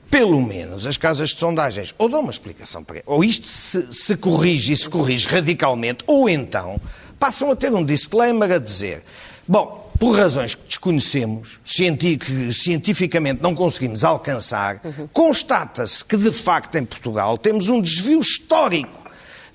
[0.09, 4.15] Pelo menos as casas de sondagens ou dão uma explicação para ou isto se, se
[4.15, 6.79] corrige e se corrige radicalmente, ou então
[7.19, 9.01] passam a ter um disclaimer a dizer:
[9.47, 16.85] bom, por razões que desconhecemos, que cientificamente não conseguimos alcançar, constata-se que, de facto, em
[16.85, 19.02] Portugal temos um desvio histórico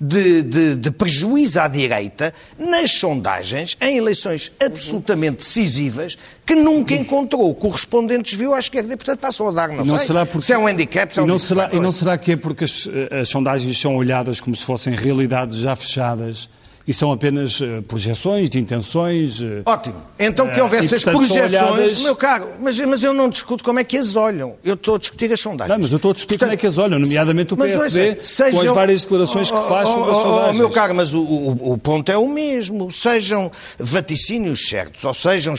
[0.01, 7.49] de, de- de prejuízo à direita nas sondagens, em eleições absolutamente decisivas, que nunca encontrou.
[7.49, 8.93] O correspondente desvio à esquerda.
[8.93, 11.13] E, portanto, passam a dar, não, E não sei, será porque- se é um handicap,
[11.13, 12.87] se é E um não, será, e não será que é porque as,
[13.21, 16.49] as sondagens são olhadas como se fossem realidades já fechadas
[16.89, 19.39] e são apenas eh, projeções de intenções?
[19.41, 20.01] eh, Ótimo.
[20.17, 23.63] Então que Eh, houvesse as portanto, projeções, olhadas- meu caro, mas, mas eu não discuto
[23.63, 24.55] como é que as olham.
[24.63, 25.71] Eu estou a discutir as sondagens.
[25.75, 28.09] Não, mas eu estou a discutir como é que as olham, nomeadamente o Mas, PSD,
[28.17, 30.57] ouça, com as várias declarações que faz sobre as Oh, oh, oh, sondagens.
[30.57, 32.89] meu caro, mas o, o- o ponto é o mesmo.
[32.89, 35.53] Sejam vaticínios certos ou sejam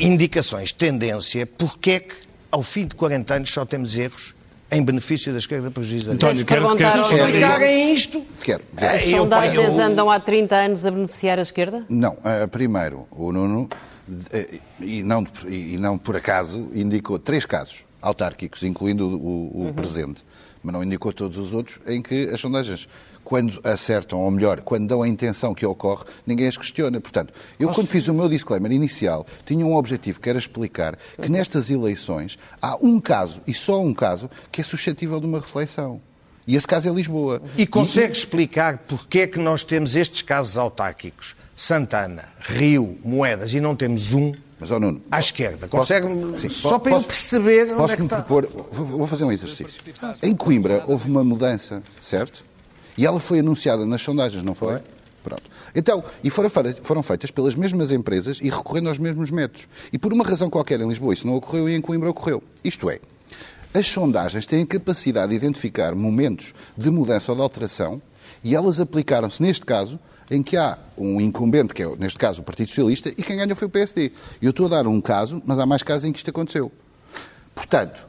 [0.00, 2.14] indicações tendência, porque é que
[2.50, 4.34] ao fim de 40 anos só temos erros
[4.72, 7.14] em benefício da esquerda prejuízo António, quero, isso.
[7.14, 8.22] Explicarem isto.
[8.42, 8.62] Quero.
[8.76, 11.84] É, As eu- sondagens eu- andam há 30 anos a beneficiar a esquerda?
[11.88, 13.68] Não, eh, primeiro, o Nuno,
[14.32, 19.74] eh, e não, e não por acaso, indicou três casos autárquicos, incluindo o, o- o
[19.74, 20.24] presente,
[20.62, 22.88] mas não indicou todos os outros, em que as sondagens,
[23.32, 27.00] quando acertam, ou melhor, quando dão a intenção que ocorre, ninguém as questiona.
[27.00, 31.30] Portanto, eu quando fiz o meu disclaimer inicial, tinha um objetivo que era explicar que
[31.30, 35.98] nestas eleições há um caso, e só um caso, que é suscetível de uma reflexão.
[36.46, 37.40] E esse caso é Lisboa.
[37.56, 41.34] E consegue explicar porque é que nós temos estes casos autárquicos?
[41.56, 45.66] Santana, Rio, Moedas, e não temos um Mas, ó Nuno, à esquerda.
[45.68, 46.06] Consegue
[46.38, 48.16] sim, só para eu posso- perceber onde é que está.
[48.16, 49.80] propor, vou, vou fazer um exercício.
[50.22, 52.51] Em Coimbra houve uma mudança, certo?
[52.96, 54.80] E ela foi anunciada nas sondagens, não foi?
[55.22, 55.42] Pronto.
[55.74, 56.50] Então, e foram,
[56.82, 59.68] foram feitas pelas mesmas empresas e recorrendo aos mesmos métodos.
[59.92, 62.42] E por uma razão qualquer em Lisboa isso não ocorreu e em Coimbra ocorreu.
[62.64, 62.98] Isto é,
[63.72, 68.02] as sondagens têm a capacidade de identificar momentos de mudança ou de alteração
[68.44, 69.98] e elas aplicaram-se, neste caso,
[70.30, 73.54] em que há um incumbente, que é, neste caso, o Partido Socialista, e quem ganhou
[73.54, 74.12] foi o PSD.
[74.40, 76.72] Eu estou a dar um caso, mas há mais casos em que isto aconteceu.
[77.54, 78.06] Portanto,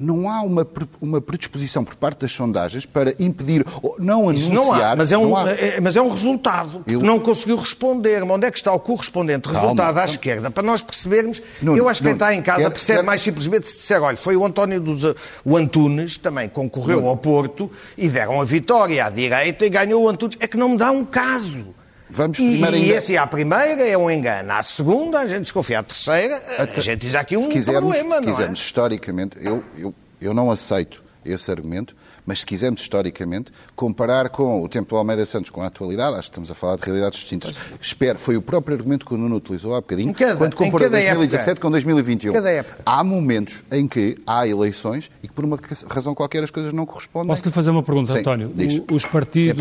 [0.00, 0.66] não há uma,
[1.00, 4.54] uma predisposição por parte das sondagens para impedir ou não Isso anunciar.
[4.54, 5.50] não há, mas é um, não há.
[5.50, 6.82] é- mas é um resultado.
[6.86, 8.24] Eu- Não conseguiu responder.
[8.24, 9.60] Mas onde é que está o correspondente Calma.
[9.60, 10.50] resultado à esquerda?
[10.50, 11.42] Para nós percebermos.
[11.60, 14.36] Nuno, eu acho que quem está em casa percebe mais simplesmente se disser: olha, foi
[14.36, 15.04] o António dos.
[15.44, 20.08] O Antunes também concorreu ao Porto e deram a vitória à direita e ganhou o
[20.08, 20.36] Antunes.
[20.40, 21.66] É que não me dá um caso.
[22.10, 24.52] Vamos e, primeiro e esse à primeira é um engano.
[24.52, 25.78] À segunda, a gente desconfia.
[25.78, 28.32] À terceira, a gente diz aqui um se quisermos, problema, se não é?
[28.32, 31.94] quisermos historicamente, eu, eu, eu não aceito esse argumento,
[32.26, 36.22] mas se quisermos historicamente, comparar com o tempo do Almeida Santos com a atualidade, acho
[36.22, 37.54] que estamos a falar de realidades distintas.
[37.80, 40.96] Espero, foi o próprio argumento que o Nuno utilizou há bocadinho, cada- quando comparou cada
[40.98, 41.66] 2017 época.
[41.66, 42.30] com 2021.
[42.30, 42.78] Em cada época.
[42.84, 46.86] Há momentos em que há eleições e que por uma razão qualquer as coisas não
[46.86, 47.28] correspondem.
[47.28, 48.52] Posso-lhe fazer uma pergunta, Sim, António?
[48.54, 48.78] diz.
[48.88, 49.56] O- Os partidos,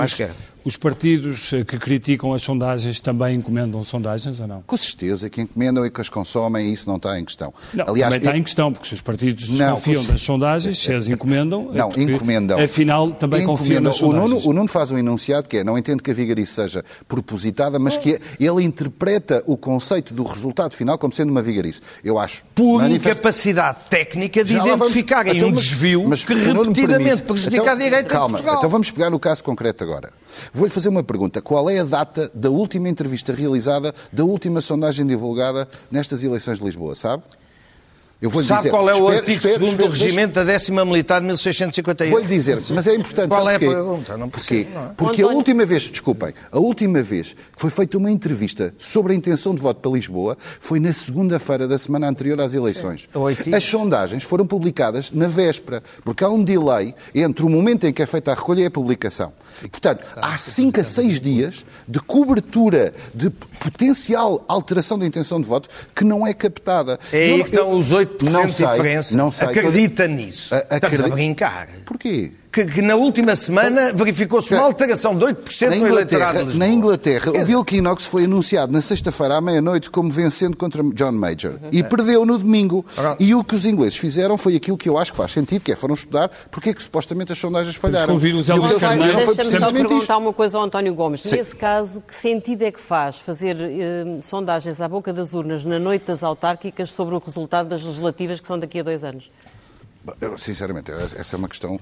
[0.66, 4.62] os partidos eh, que criticam as sondagens também encomendam sondagens ou não?
[4.64, 7.54] Com certeza que encomendam e que as consomem e isso não está em questão.
[7.74, 10.22] Não, Aliás, também está eu- em questão, porque se os partidos Não, desconfiam com- das
[10.22, 12.49] sondagens, se as encomendam, é Não, porque, encomendam.
[12.58, 13.82] Afinal também Encomendam.
[13.84, 16.54] nas o Nuno, o Nuno faz um enunciado que é, não entendo que a vigarice
[16.54, 21.82] seja propositada, mas que ele interpreta o conceito do resultado final como sendo uma vigarice.
[22.04, 22.44] Eu acho...
[22.56, 26.88] por manifest- incapacidade técnica de Já lá vamos- identificarem Então, um desvio mas que repetidamente
[26.88, 28.56] permite- prejudica então, a direita calma, em Portugal.
[28.58, 30.12] Então vamos pegar no caso concreto agora.
[30.54, 31.42] Vou-lhe fazer uma pergunta.
[31.42, 36.66] Qual é a data da última entrevista realizada, da última sondagem divulgada nestas eleições de
[36.66, 37.24] Lisboa, sabe?
[38.22, 40.84] Eu vou-lhe Sabe dizer- qual é o espera, artigo espera, 2 do regimento da décima
[40.84, 42.12] militar de 1651?
[42.12, 43.30] Vou-lhe dizer, mas é importante.
[43.30, 43.74] Qual é a porquê?
[43.76, 44.18] pergunta?
[44.18, 44.48] Não Porquê?
[44.66, 44.94] percebo, não é?
[44.98, 49.14] Porque a António- última vez, desculpem, a última vez que foi feita uma entrevista sobre
[49.14, 53.08] a intenção de voto para Lisboa foi na segunda-feira da semana anterior às eleições.
[53.14, 53.56] Oito.
[53.56, 58.02] As sondagens foram publicadas na véspera, porque há um delay entre o momento em que
[58.02, 59.32] é feita a recolha e a publicação.
[59.72, 65.70] Portanto, há cinco a seis dias de cobertura de potencial alteração da intenção de voto
[65.96, 67.00] que não é captada.
[67.14, 69.18] É aí que estão os 8% não de sei, diferença.
[69.18, 69.48] Não sei.
[69.48, 70.54] Acredita nisso.
[70.54, 71.68] A- Estamos a acredito- brincar.
[71.86, 72.32] Porquê?
[72.52, 76.68] Que, que na última semana verificou-se uma alteração de 8% na no eleitorado de na
[76.68, 81.56] Inglaterra o Bill Knox foi anunciado na sexta-feira à meia-noite como vencendo contra John Major
[81.72, 82.86] e perdeu no domingo.
[83.20, 85.72] E o que os ingleses fizeram foi aquilo que eu acho que faz sentido, que
[85.72, 88.08] é foram estudar porque é que supostamente as sondagens falharam.
[88.08, 89.18] que ouvir o Zé E o Luís que eles Carneiro.
[89.18, 90.18] Deixa-me só precisamente perguntar isto.
[90.18, 91.22] uma coisa ao António Gomes.
[91.22, 91.36] Sim.
[91.36, 95.80] Nesse caso, que sentido é que faz fazer eh, sondagens à boca das urnas na
[95.80, 99.30] noite das autárquicas sobre o resultado das legislativas que são daqui a dois anos?
[100.22, 101.80] Eu, Sinceramente, essa é uma questão.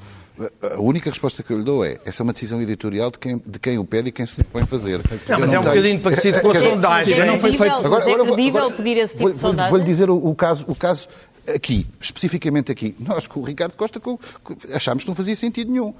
[0.61, 3.41] A única resposta que eu lhe dou é: essa é uma decisão editorial de quem,
[3.45, 4.99] de quem o pede e quem se põe a fazer.
[5.27, 7.13] Não, mas é um tenho- bocadinho parecido com a sondagem.
[7.13, 9.69] É Não é vou- credível pedir esse tipo vou- de vou- sondagem?
[9.71, 11.07] Vou-lhe dizer o, o caso, o caso
[11.53, 12.95] aqui, especificamente aqui.
[12.99, 14.17] Nós, com o Ricardo Costa, com-
[14.73, 15.93] achámos que não fazia sentido nenhum.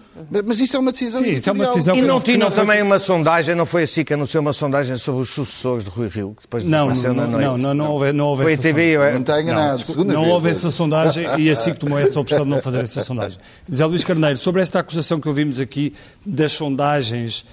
[0.45, 2.39] Mas, isso é uma decisão Sim, isso é uma decisão E que não não- tinham
[2.39, 5.89] não também uma sondagem, não foi assim que anunciou uma sondagem sobre os sucessores de
[5.89, 7.45] Rui Rio, que depois Não, apareceu não, na noite?
[7.45, 9.13] não, não, não houve, não houve Foi a essa TV, sondagem.
[9.13, 9.79] Não está enganado.
[9.79, 12.79] segunda Não vez houve essa sondagem e assim que tomou essa opção de não fazer
[12.79, 13.39] essa sondagem.
[13.71, 15.93] Zé Luís Carneiro, sobre esta acusação que ouvimos aqui
[16.25, 17.45] das sondagens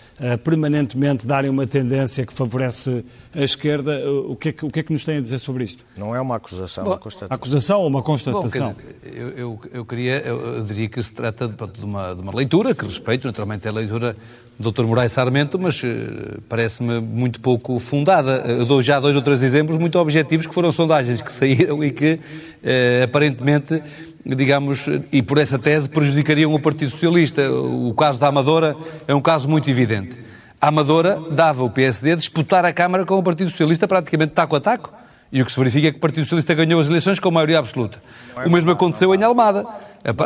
[0.42, 3.04] permanentemente darem uma tendência que favorece
[3.34, 5.38] a esquerda, eh, o que, é que, o que é que nos tem a dizer
[5.38, 5.84] sobre isto?
[5.96, 7.34] Não é uma acusação, é uma constatação.
[7.34, 8.74] Acusação ou uma Bom, constatação?
[8.74, 12.20] dizer, eu, eu, eu queria, eu, eu diria que se trata de, de uma, de
[12.20, 14.16] uma leitura, que respeito, naturalmente é a leitura
[14.58, 14.84] do Dr.
[14.84, 18.36] Moraes Sarmento, mas eh, parece-me muito pouco fundada.
[18.46, 21.90] Eu dou já dois ou três exemplos muito objetivos que foram sondagens que saíram e
[21.90, 22.20] que
[22.62, 23.82] eh, aparentemente,
[24.24, 27.50] digamos, e por essa tese prejudicariam o Partido Socialista.
[27.50, 30.18] O caso da Amadora é um caso muito evidente.
[30.60, 34.56] A Amadora dava o PSD a disputar a Câmara com o Partido Socialista praticamente taco
[34.56, 34.90] a taco.
[35.32, 37.58] E o que se verifica é que o Partido Socialista ganhou as eleições com maioria
[37.58, 38.00] absoluta.
[38.46, 39.66] O mesmo aconteceu em Almada.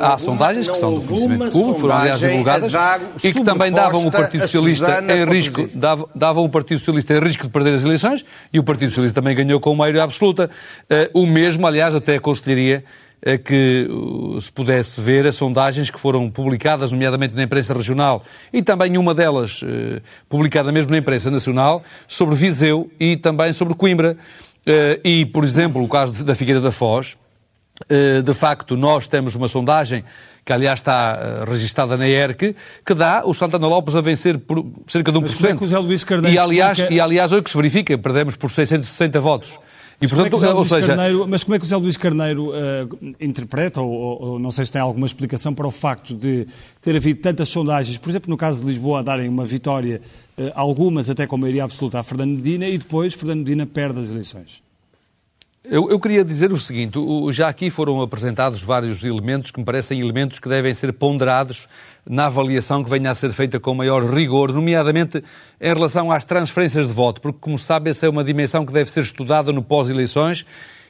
[0.03, 2.73] Há sondagens que são do conhecimento público, foram aliás a divulgadas,
[3.25, 7.15] e que também davam o Partido a Socialista em risco, davam, davam o Partido Socialista
[7.15, 10.51] em risco de perder as eleições, e o Partido Socialista também ganhou com maioria absoluta.
[10.91, 13.89] Eh, O mesmo, aliás, até aconselharia eh, que
[14.41, 19.13] se pudesse ver as sondagens que foram publicadas, nomeadamente na imprensa regional, e também uma
[19.15, 24.17] delas eh, publicada mesmo na imprensa nacional, sobre Viseu e também sobre Coimbra.
[24.65, 27.17] Eh, E, por exemplo, o caso da Figueira da Foz,
[27.89, 30.05] eh, de facto, nós temos uma sondagem
[30.45, 32.55] que, aliás, está registada na ERC,
[32.87, 35.23] que dá o Santana Lopes a vencer por cerca de 1%.
[35.23, 37.57] Mas como é que o Zé Luís e, aliás, explica- e, aliás, hoje que se
[37.57, 39.59] verifica, perdemos por 660 votos.
[40.01, 41.97] E, Como é portanto, Zé ou seja, Carneiro- mas como é que o Zé Luís
[41.97, 42.87] Carneiro eh,
[43.21, 43.91] interpreta, ou,
[44.23, 46.47] ou- não sei se tem alguma explicação para o facto de
[46.81, 50.01] ter havido tantas sondagens, por exemplo, no caso de Lisboa, a darem uma vitória,
[50.39, 54.11] eh, algumas até com maioria absoluta, a Fernando Medina, e depois Fernando Medina perde as
[54.13, 54.63] eleições?
[55.65, 59.67] Eu, eu queria dizer o seguinte: o- já aqui foram apresentados vários elementos que me
[59.67, 61.69] parecem elementos que devem ser ponderados
[62.09, 65.23] na avaliação que venha a ser feita com maior rigor, nomeadamente
[65.61, 68.91] em relação às transferências de voto, porque, como sabe, essa é uma dimensão que deve
[68.91, 70.47] ser estudada no pós-eleições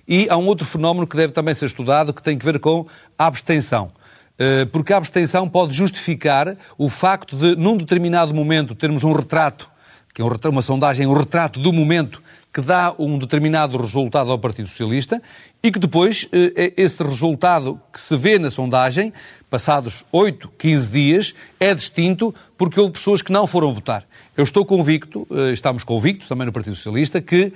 [0.07, 2.87] e há um outro fenómeno que deve também ser estudado que tem que ver com
[3.19, 3.91] a abstenção.
[4.39, 9.69] Eh, Porque a abstenção pode justificar o facto de, num determinado momento, termos um retrato
[10.15, 12.21] que é um uma sondagem, um retrato do momento
[12.59, 15.23] que dá um determinado resultado ao Partido Socialista
[15.63, 19.13] e que depois eh, esse resultado que se vê na sondagem,
[19.49, 24.05] passados 8, 15 dias, é distinto porque houve pessoas que não foram votar.
[24.37, 27.53] Eu estou convicto, eh, estamos convictos também no Partido Socialista, que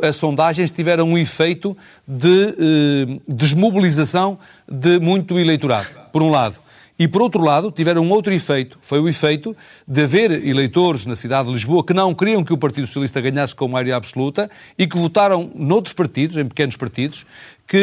[0.00, 1.76] as sondagens tiveram um efeito
[2.06, 4.38] de eh, desmobilização
[4.70, 6.63] de muito eleitorado, por um lado.
[6.96, 11.16] E, por outro lado, tiveram um outro efeito, foi o efeito de haver eleitores na
[11.16, 14.86] cidade de Lisboa que não queriam que o Partido Socialista ganhasse com maioria absoluta e
[14.86, 17.26] que votaram noutros partidos, em pequenos partidos,
[17.66, 17.76] que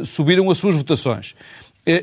[0.00, 1.34] eh, subiram as suas votações.
[1.86, 2.02] E,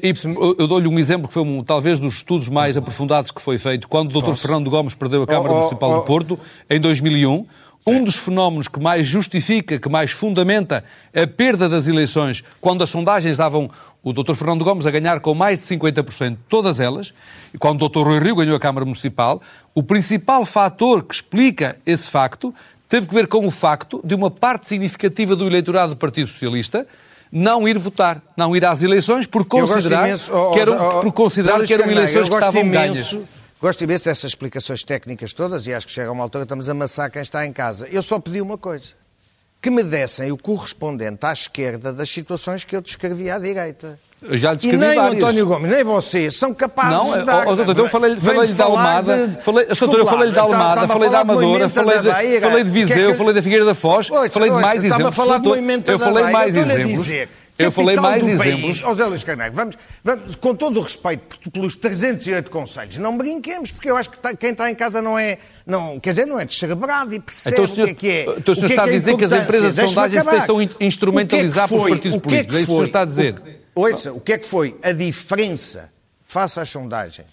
[0.59, 3.87] eu- dou-lhe um exemplo que foi um, talvez dos estudos mais aprofundados que foi feito
[3.89, 4.35] quando o Dr.
[4.35, 5.95] Fernando Gomes perdeu a Câmara Oh, oh, Municipal oh.
[5.97, 6.39] do Porto,
[6.69, 7.45] em 2001.
[7.85, 12.89] Um dos fenómenos que mais justifica, que mais fundamenta a perda das eleições, quando as
[12.89, 13.69] sondagens davam
[14.01, 14.35] o Dr.
[14.35, 17.13] Fernando Gomes a ganhar com mais de 50%, todas elas,
[17.53, 18.03] e quando o Dr.
[18.03, 19.41] Rui Rio ganhou a Câmara Municipal,
[19.73, 22.53] o principal fator que explica esse facto
[22.87, 26.85] teve que ver com o facto de uma parte significativa do eleitorado do Partido Socialista
[27.31, 31.01] não ir votar, não ir às eleições por considerar imenso, oh, que eram, oh, oh,
[31.01, 33.17] por considerar que eram eleições que estavam gosto ganhas.
[33.63, 36.67] Gosto imenso dessas explicações técnicas todas e acho que chega a uma altura que estamos
[36.67, 37.87] a amassar quem está em casa.
[37.89, 38.87] Eu só pedi uma coisa.
[39.61, 43.97] Que me dessem o correspondente à esquerda das situações que eu descrevi à direita.
[44.21, 45.15] Eu já lhe E descrevi nem o várias.
[45.23, 47.47] António Gomes, nem vocês são capazes Não, de dar.
[47.47, 50.41] ó, doutor, eu falei- Vem falei-lhe da falar Almada, de- falei- doutor, eu falei-lhe da
[50.41, 53.63] Almada, a falei da Amadora, falei da de- falei de é Viseu, falei da Figueira
[53.63, 55.15] da Foz, falei de mais está-me a exemplos.
[55.15, 56.37] falar do movimento Eu da falei Beira.
[56.37, 57.07] mais Eu estou-lhe a exemplos.
[57.57, 58.81] Eu falei mais exemplos.
[58.81, 63.71] País, Zé Luís Carneiro, vamos, vamos, com todo o respeito pelos 308 conselhos, não brinquemos,
[63.71, 66.39] porque eu acho que tá- quem está em casa não é, não, quer dizer, não
[66.39, 68.35] é descerebrado e percebe Então o senhor- o que é que é.
[68.39, 70.23] então o senhor que é está que é a dizer que as empresas de sondagens
[70.25, 71.89] tentam instrumentalizar que é que pelos foi?
[71.91, 72.55] partidos políticos?
[72.55, 73.35] É isso que o senhor está a dizer?
[73.75, 75.91] O- Ouça, o que é que foi a diferença
[76.23, 77.27] faça as sondagens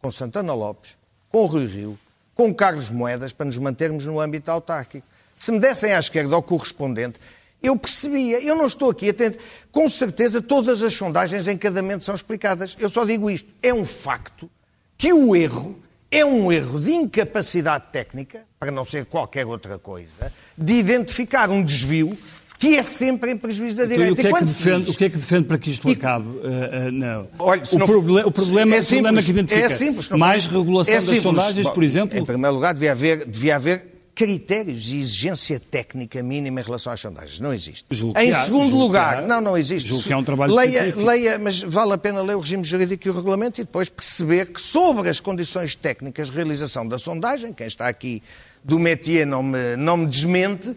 [0.00, 0.92] com Santana Lopes,
[1.30, 1.98] com Rui Rio,
[2.34, 5.06] com Carlos Moedas, para nos mantermos no âmbito autárquico.
[5.36, 7.18] Se me dessem à esquerda o correspondente,
[7.62, 8.40] eu percebia.
[8.40, 9.38] Eu não estou aqui atento.
[9.70, 12.76] Com certeza, todas as sondagens em cada momento são explicadas.
[12.78, 13.52] Eu só digo isto.
[13.62, 14.48] É um facto
[14.96, 15.78] que o erro
[16.10, 21.62] é um erro de incapacidade técnica, para não ser qualquer outra coisa, de identificar um
[21.62, 22.16] desvio
[22.58, 24.14] que é sempre em prejuízo da então, direita.
[24.14, 24.94] O que, é que defende, diz...
[24.94, 25.92] o que é que defende para que isto e...
[25.92, 26.26] acabe?
[26.28, 27.28] Uh, uh, não.
[27.38, 27.86] Olha, o, não...
[27.86, 29.66] proble o, problema é, simples, o problema que identifica.
[29.66, 30.08] É simples.
[30.08, 32.18] Mais regulação é das sondagens, Bom, por exemplo?
[32.18, 36.98] Em primeiro lugar, devia haver, devia haver critérios de exigência técnica mínima em relação às
[36.98, 37.38] sondagens.
[37.38, 37.86] Não existe.
[37.88, 39.88] Julgo em há, segundo lugar, há, não, não existe.
[39.90, 43.06] Julgo que é um trabalho leia, leia, mas vale a pena ler o regime jurídico
[43.06, 47.52] e o regulamento e depois perceber que sobre as condições técnicas de realização da sondagem,
[47.52, 48.20] quem está aqui
[48.64, 50.76] do métier não me, não me desmente,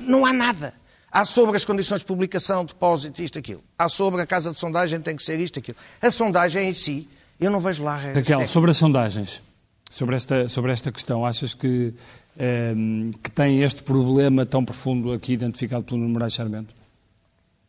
[0.00, 0.72] não há nada.
[1.12, 3.62] Há sobre as condições de publicação, depósito, isto, aquilo.
[3.78, 5.76] Há sobre a casa de sondagem, tem que ser isto, aquilo.
[6.00, 7.06] A sondagem em si,
[7.38, 9.42] eu não vejo lá regras Raquel, sobre as sondagens,
[9.90, 11.92] sobre esta, sobre esta questão, achas que
[12.38, 16.72] Ehm, que tem este problema tão profundo aqui identificado pelo Nuno Moraes Charmento?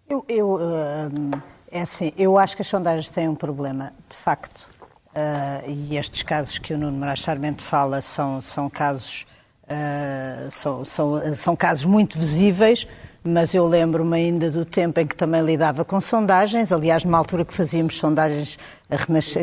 [0.07, 1.31] Eu, eu, ehm,
[1.71, 4.69] é assim, eu acho que as sondagens têm um problema, de facto.
[5.09, 9.25] Uh, e estes casos que o Nuno Moraes Charmento fala são, são casos
[9.63, 12.87] uh, são, são, são casos muito visíveis,
[13.23, 17.43] mas eu lembro-me ainda do tempo em que também lidava com sondagens, aliás, numa altura
[17.43, 18.57] que fazíamos sondagens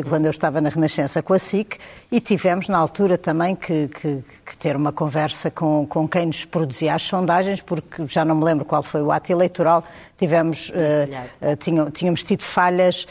[0.09, 1.77] quando eu estava na Renascença com a SIC,
[2.11, 6.43] e tivemos na altura também que, que, que, ter uma conversa com, com quem nos
[6.43, 9.83] produzia as sondagens, porque já não me lembro qual foi o ato eleitoral,
[10.17, 13.07] tivemos, uh, uh, tínhamos tido falhas,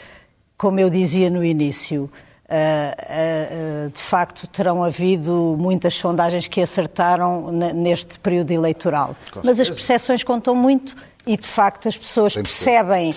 [0.57, 2.09] como eu dizia no início.
[2.49, 9.17] Uh, uh, de facto, terão havido muitas sondagens que acertaram neste período eleitoral.
[9.43, 10.95] Mas as percepções contam muito
[11.25, 13.13] e, de facto, as pessoas percebem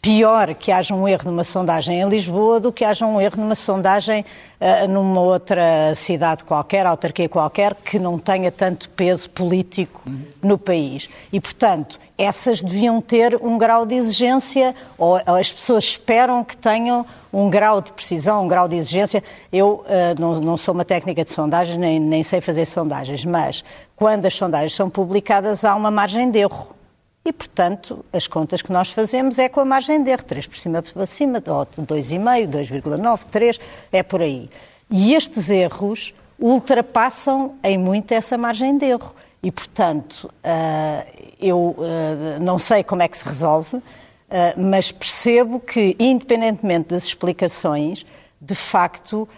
[0.00, 3.54] pior que haja um erro numa sondagem em Lisboa do que haja um erro numa
[3.54, 4.24] sondagem
[4.58, 10.02] uh, numa outra cidade qualquer, autarquia qualquer, que não tenha tanto peso político
[10.42, 11.08] no país.
[11.30, 16.56] E, portanto, essas deviam ter um grau de exigência, ou, ou, as pessoas esperam que
[16.56, 19.22] tenham um grau de precisão, um grau de exigência.
[19.52, 23.62] Eu uh, não, não, sou uma técnica de sondagens, nem, nem sei fazer sondagens, mas
[23.94, 26.79] quando as sondagens são publicadas há uma margem de erro.
[27.24, 30.56] E, portanto, as contas que nós fazemos é com a margem de erro, 3 por
[30.56, 33.60] cima para cima, 2,5, 2,9, 3,
[33.92, 34.48] é por aí.
[34.90, 39.14] E estes erros ultrapassam em muito essa margem de erro.
[39.42, 43.82] E, portanto, uh, eu uh, não sei como é que se resolve, uh,
[44.56, 48.04] mas percebo que, independentemente das explicações,
[48.42, 49.28] de facto,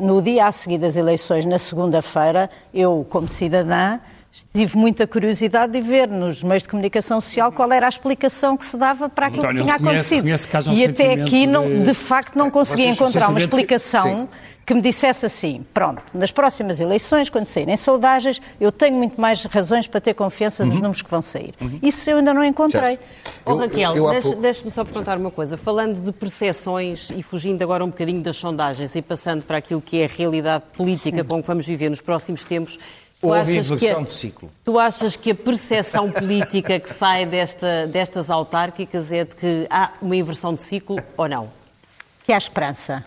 [0.00, 3.98] no dia a seguir das eleições, na segunda-feira, eu, como cidadã,
[4.52, 8.64] tive muita curiosidade de ver nos meios de comunicação social qual era a explicação que
[8.64, 10.24] se dava para aquilo António, que tinha reconhece, acontecido.
[10.24, 11.94] Reconhece um e até aqui, não, de...
[11.94, 16.80] facto, não consegui Vocês, encontrar uma explicação que que me dissesse assim: pronto, nas próximas
[16.80, 20.80] eleições, quando saírem saudáveis, eu tenho muito mais razões para ter confiança nos uhum.
[20.80, 21.54] números que vão sair.
[21.60, 21.78] Uhum.
[21.82, 22.98] Isso eu ainda não encontrei.
[23.44, 25.56] Oh, Raquel, deixe-me deixe só perguntar uma coisa.
[25.56, 30.00] Falando de percepções e fugindo agora um bocadinho das sondagens e passando para aquilo que
[30.00, 32.78] é a realidade política com que vamos viver nos próximos tempos,
[33.22, 34.50] Houve inversão a, de ciclo.
[34.64, 39.92] Tu achas que a percepção política que sai desta, destas autárquicas é de que há
[40.02, 41.48] uma inversão de ciclo ou não?
[42.24, 43.04] Que há esperança.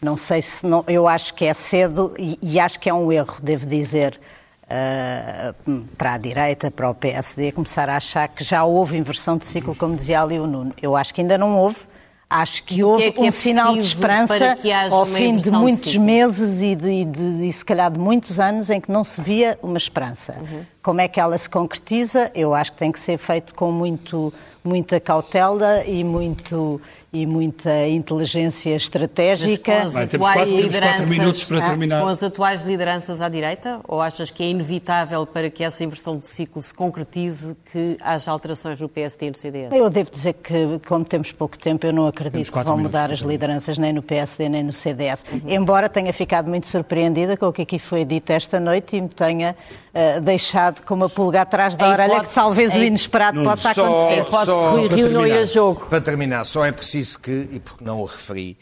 [0.00, 3.10] Não sei se não, eu acho que é cedo e, e acho que é um
[3.10, 4.20] erro, devo dizer,
[4.64, 9.46] uh, para a direita, para o PSD, começar a achar que já houve inversão de
[9.46, 10.72] ciclo, como dizia ali o Nuno.
[10.80, 11.89] Eu acho que ainda não houve.
[12.32, 14.56] Acho que houve que é que um é sinal de esperança
[14.88, 18.70] ao fim de muitos de meses e, de, de, de, se calhar de muitos anos
[18.70, 20.36] em que não se via uma esperança.
[20.38, 20.62] Uhum.
[20.80, 22.30] Como é que ela se concretiza?
[22.32, 26.80] Eu acho que tem que ser feito com muito, muita cautela e muito
[27.12, 29.88] e muita inteligência estratégica.
[29.88, 32.02] Vai, temos, quatro, temos quatro minutos para terminar.
[32.02, 33.80] Com as atuais lideranças à direita?
[33.88, 38.30] Ou achas que é inevitável para que essa inversão de ciclo se concretize que haja
[38.30, 39.72] alterações no PSD e no CDS?
[39.72, 43.20] Eu devo dizer que, como temos pouco tempo, eu não acredito que vão mudar as
[43.20, 45.24] lideranças nem no PSD nem no CDS.
[45.32, 45.40] Uhum.
[45.48, 49.08] Embora tenha ficado muito surpreendida com o que aqui foi dito esta noite e me
[49.08, 49.56] tenha
[49.92, 54.24] uh, deixado com uma pulga atrás da orelha que talvez o inesperado possa acontecer.
[54.26, 55.86] Pode-se Rui Rio não ir a jogo.
[55.86, 58.58] Para terminar, só é preciso disse que, e porque não o referi,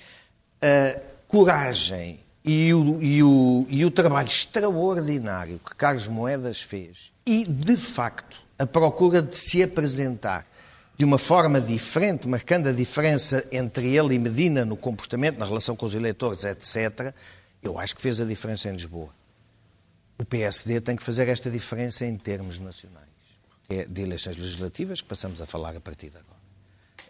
[0.63, 7.45] a coragem e o, e o, e o trabalho extraordinário que Carlos Moedas fez e,
[7.45, 10.47] de facto, a procura de se apresentar
[10.97, 15.77] de uma forma diferente, marcando a diferença entre ele e Medina no comportamento, na relação
[15.77, 17.15] com os eleitores, etc.,
[17.63, 19.11] eu acho que fez a diferença em Lisboa.
[20.19, 23.07] O PSD tem que fazer esta diferença em termos nacionais,
[23.69, 26.48] é de eleições legislativas que passamos a falar a partir de agora.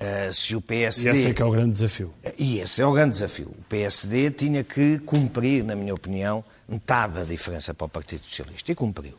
[0.00, 1.08] Uh, se o PSD...
[1.08, 2.14] E esse é que é o grande desafio.
[2.38, 3.48] E esse é o grande desafio.
[3.48, 8.70] O PSD tinha que cumprir, na minha opinião, metade da diferença para o Partido Socialista.
[8.70, 9.14] E cumpriu.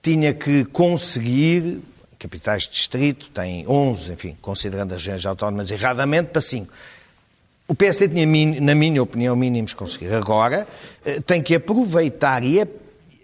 [0.00, 1.80] Tinha que conseguir,
[2.16, 6.72] capitais de distrito, tem 11, enfim, considerando as regiões autónomas erradamente, para 5.
[7.66, 10.12] O PSD tinha, na minha opinião, mínimos conseguir.
[10.12, 10.66] Agora,
[11.04, 12.60] eh, tem que aproveitar e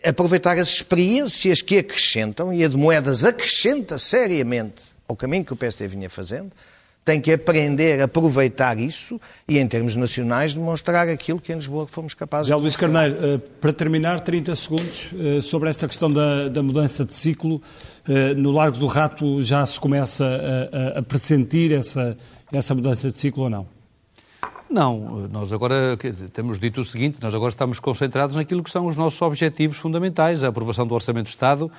[0.05, 5.57] aproveitar as experiências que acrescentam, e a de moedas acrescenta seriamente ao caminho que o
[5.57, 6.53] PSD vinha fazendo,
[7.07, 11.87] tem que aprender a aproveitar isso e, em termos nacionais, demonstrar aquilo que em Lisboa
[11.89, 16.11] fomos capazes de Já Luís Carneiro, eh, para terminar, 30 segundos eh, sobre esta questão
[16.11, 17.63] da, da mudança de ciclo.
[18.37, 22.17] No Largo do Rato já se começa a, a, a pressentir essa,
[22.53, 23.67] essa mudança de ciclo ou não?
[24.69, 28.87] Não, nós agora dizer, temos dito o seguinte: nós agora estamos concentrados naquilo que são
[28.87, 31.71] os nossos objetivos fundamentais, a aprovação do Orçamento do Estado,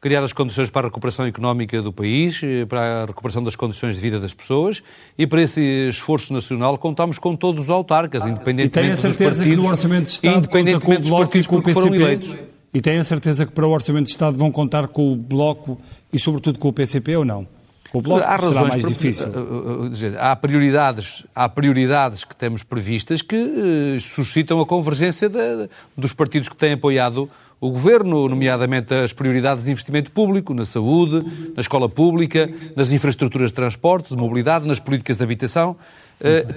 [0.00, 3.96] criar as condições para a recuperação económica do país, eh, para a recuperação das condições
[3.96, 4.82] de vida das pessoas
[5.18, 9.44] e para esse esforço nacional contamos com todos os autarcas, independentemente e tenho a certeza
[9.44, 12.50] que no Orçamento de Estado conta com o Bloco e com o PCP?
[12.72, 15.78] E tenho a certeza que para o Orçamento de Estado vão contar com o Bloco
[16.12, 17.46] e sobretudo com o PCP ou não?
[17.92, 19.28] O bloco há será mais difícil.
[19.28, 26.12] Eh, eh, há prioridades, há prioridades que temos previstas que suscitam a convergência de, dos
[26.12, 27.28] partidos que têm apoiado
[27.60, 31.22] o governo, nomeadamente as prioridades de investimento público na saúde,
[31.54, 35.76] na escola pública, nas infraestruturas de transporte, de mobilidade, nas políticas de habitação.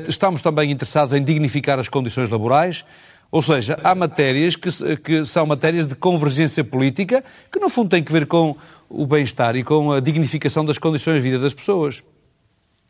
[0.07, 2.85] Estamos também interessados em dignificar as condições laborais.
[3.33, 8.03] Ou seja, há matérias que, que, são matérias de convergência política que, no fundo, têm
[8.03, 8.55] que ver com
[8.87, 12.03] o bem-estar e com a dignificação das condições de vida das pessoas.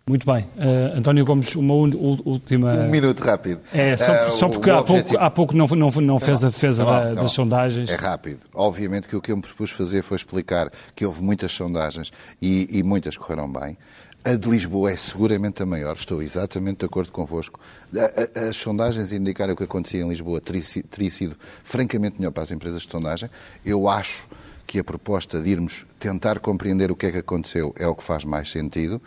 [0.06, 0.44] Muito bem.
[0.58, 2.74] Uh, António Gomes, uma última.
[2.74, 3.62] Um minuto rápido.
[3.74, 5.12] É, só, uh, só porque há, objetivo...
[5.12, 7.90] pouco, há pouco não, não, não fez a defesa da, das sondagens.
[7.90, 8.42] É rápido.
[8.54, 12.68] Obviamente que o que eu me propus fazer foi explicar que houve muitas sondagens e,
[12.70, 13.78] e muitas correram bem.
[14.26, 17.60] A de Lisboa é seguramente a maior, estou exatamente de acordo convosco.
[18.50, 22.44] As sondagens indicaram que o que acontecia em Lisboa teria, teria sido francamente melhor para
[22.44, 23.30] as empresas de sondagem.
[23.66, 24.26] Eu acho
[24.66, 28.02] que a proposta de irmos tentar compreender o que é que aconteceu é o que
[28.02, 29.02] faz mais sentido.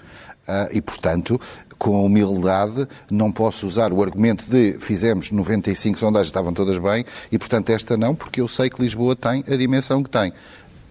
[0.46, 1.40] Uh, e, portanto,
[1.78, 7.38] com humildade, não posso usar o argumento de fizemos 95 sondagens, estavam todas bem, e,
[7.38, 10.30] portanto, esta não, porque eu sei que Lisboa tem a dimensão que tem.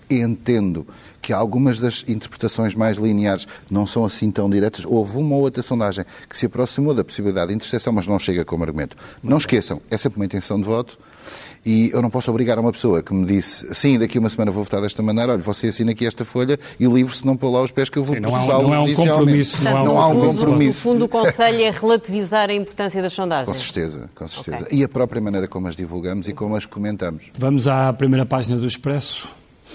[0.09, 0.85] Entendo
[1.25, 4.85] que algumas das interpretações mais lineares não são assim tão diretas.
[4.85, 8.45] Houve uma ou outra sondagem que se aproximou da possibilidade de interseção, mas não chega
[8.45, 8.95] como argumento.
[9.23, 10.99] Não esqueçam, é sempre uma intenção de voto
[11.65, 14.51] e eu não posso obrigar uma pessoa que me disse sim, daqui a uma semana
[14.51, 17.63] vou votar desta maneira, olha, você assina aqui esta folha e livre-se não pôr lá
[17.63, 19.63] os pés que eu vou processá-lo Não é um compromisso.
[19.63, 20.87] Não, não há um compromisso.
[20.87, 23.49] No fundo, o Conselho é relativizar a importância das sondagens.
[23.49, 24.65] Com certeza, com certeza.
[24.65, 24.77] Okay.
[24.77, 27.31] E a própria maneira como as divulgamos e como as comentamos.
[27.35, 29.27] Vamos à primeira página do Expresso.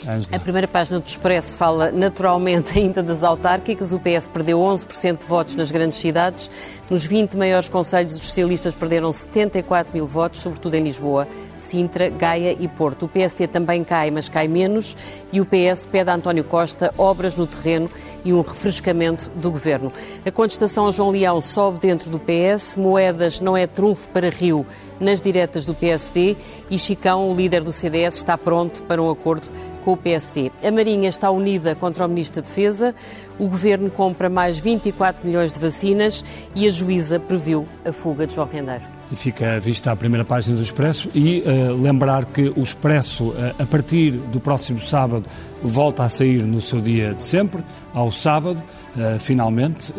[0.06, 0.36] Angela.
[0.36, 3.92] A primeira página do Expresso fala naturalmente ainda das autárquicas.
[3.92, 6.50] O PS perdeu 11% de votos nas grandes cidades.
[6.88, 12.56] Nos 20 maiores conselhos, os socialistas perderam 74 mil votos, sobretudo em Lisboa, Sintra, Gaia
[12.58, 13.06] e Porto.
[13.06, 14.96] O PST também cai, mas cai menos.
[15.32, 17.90] E o PS pede a António Costa obras no terreno
[18.24, 19.92] e um refrescamento do governo.
[20.24, 22.76] A contestação a João Leão sobe dentro do PS.
[22.76, 24.66] Moedas não é trunfo para Rio
[25.00, 26.36] nas diretas do PSD.
[26.70, 29.48] E Chicão, o líder do CDS, está pronto para um acordo
[29.82, 30.52] com o PSD.
[30.62, 32.94] A Marinha está unida contra o Ministro da Defesa,
[33.38, 36.24] o Governo compra mais 24 milhões de vacinas
[36.54, 39.00] e a juíza previu a fuga de João Rendeiro.
[39.12, 43.54] E fica vista a primeira página do Expresso e uh, lembrar que o Expresso, uh,
[43.58, 45.26] a partir do próximo sábado,
[45.60, 48.62] volta a sair no seu dia de sempre, ao sábado,
[48.94, 49.92] uh, finalmente,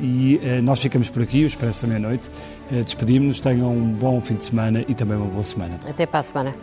[0.00, 2.30] e nós ficamos por aqui, o Expresso à meia-noite.
[2.70, 5.78] Despedimos-nos, tenham um bom fim de semana e também uma boa semana.
[5.86, 6.54] Até para a semana.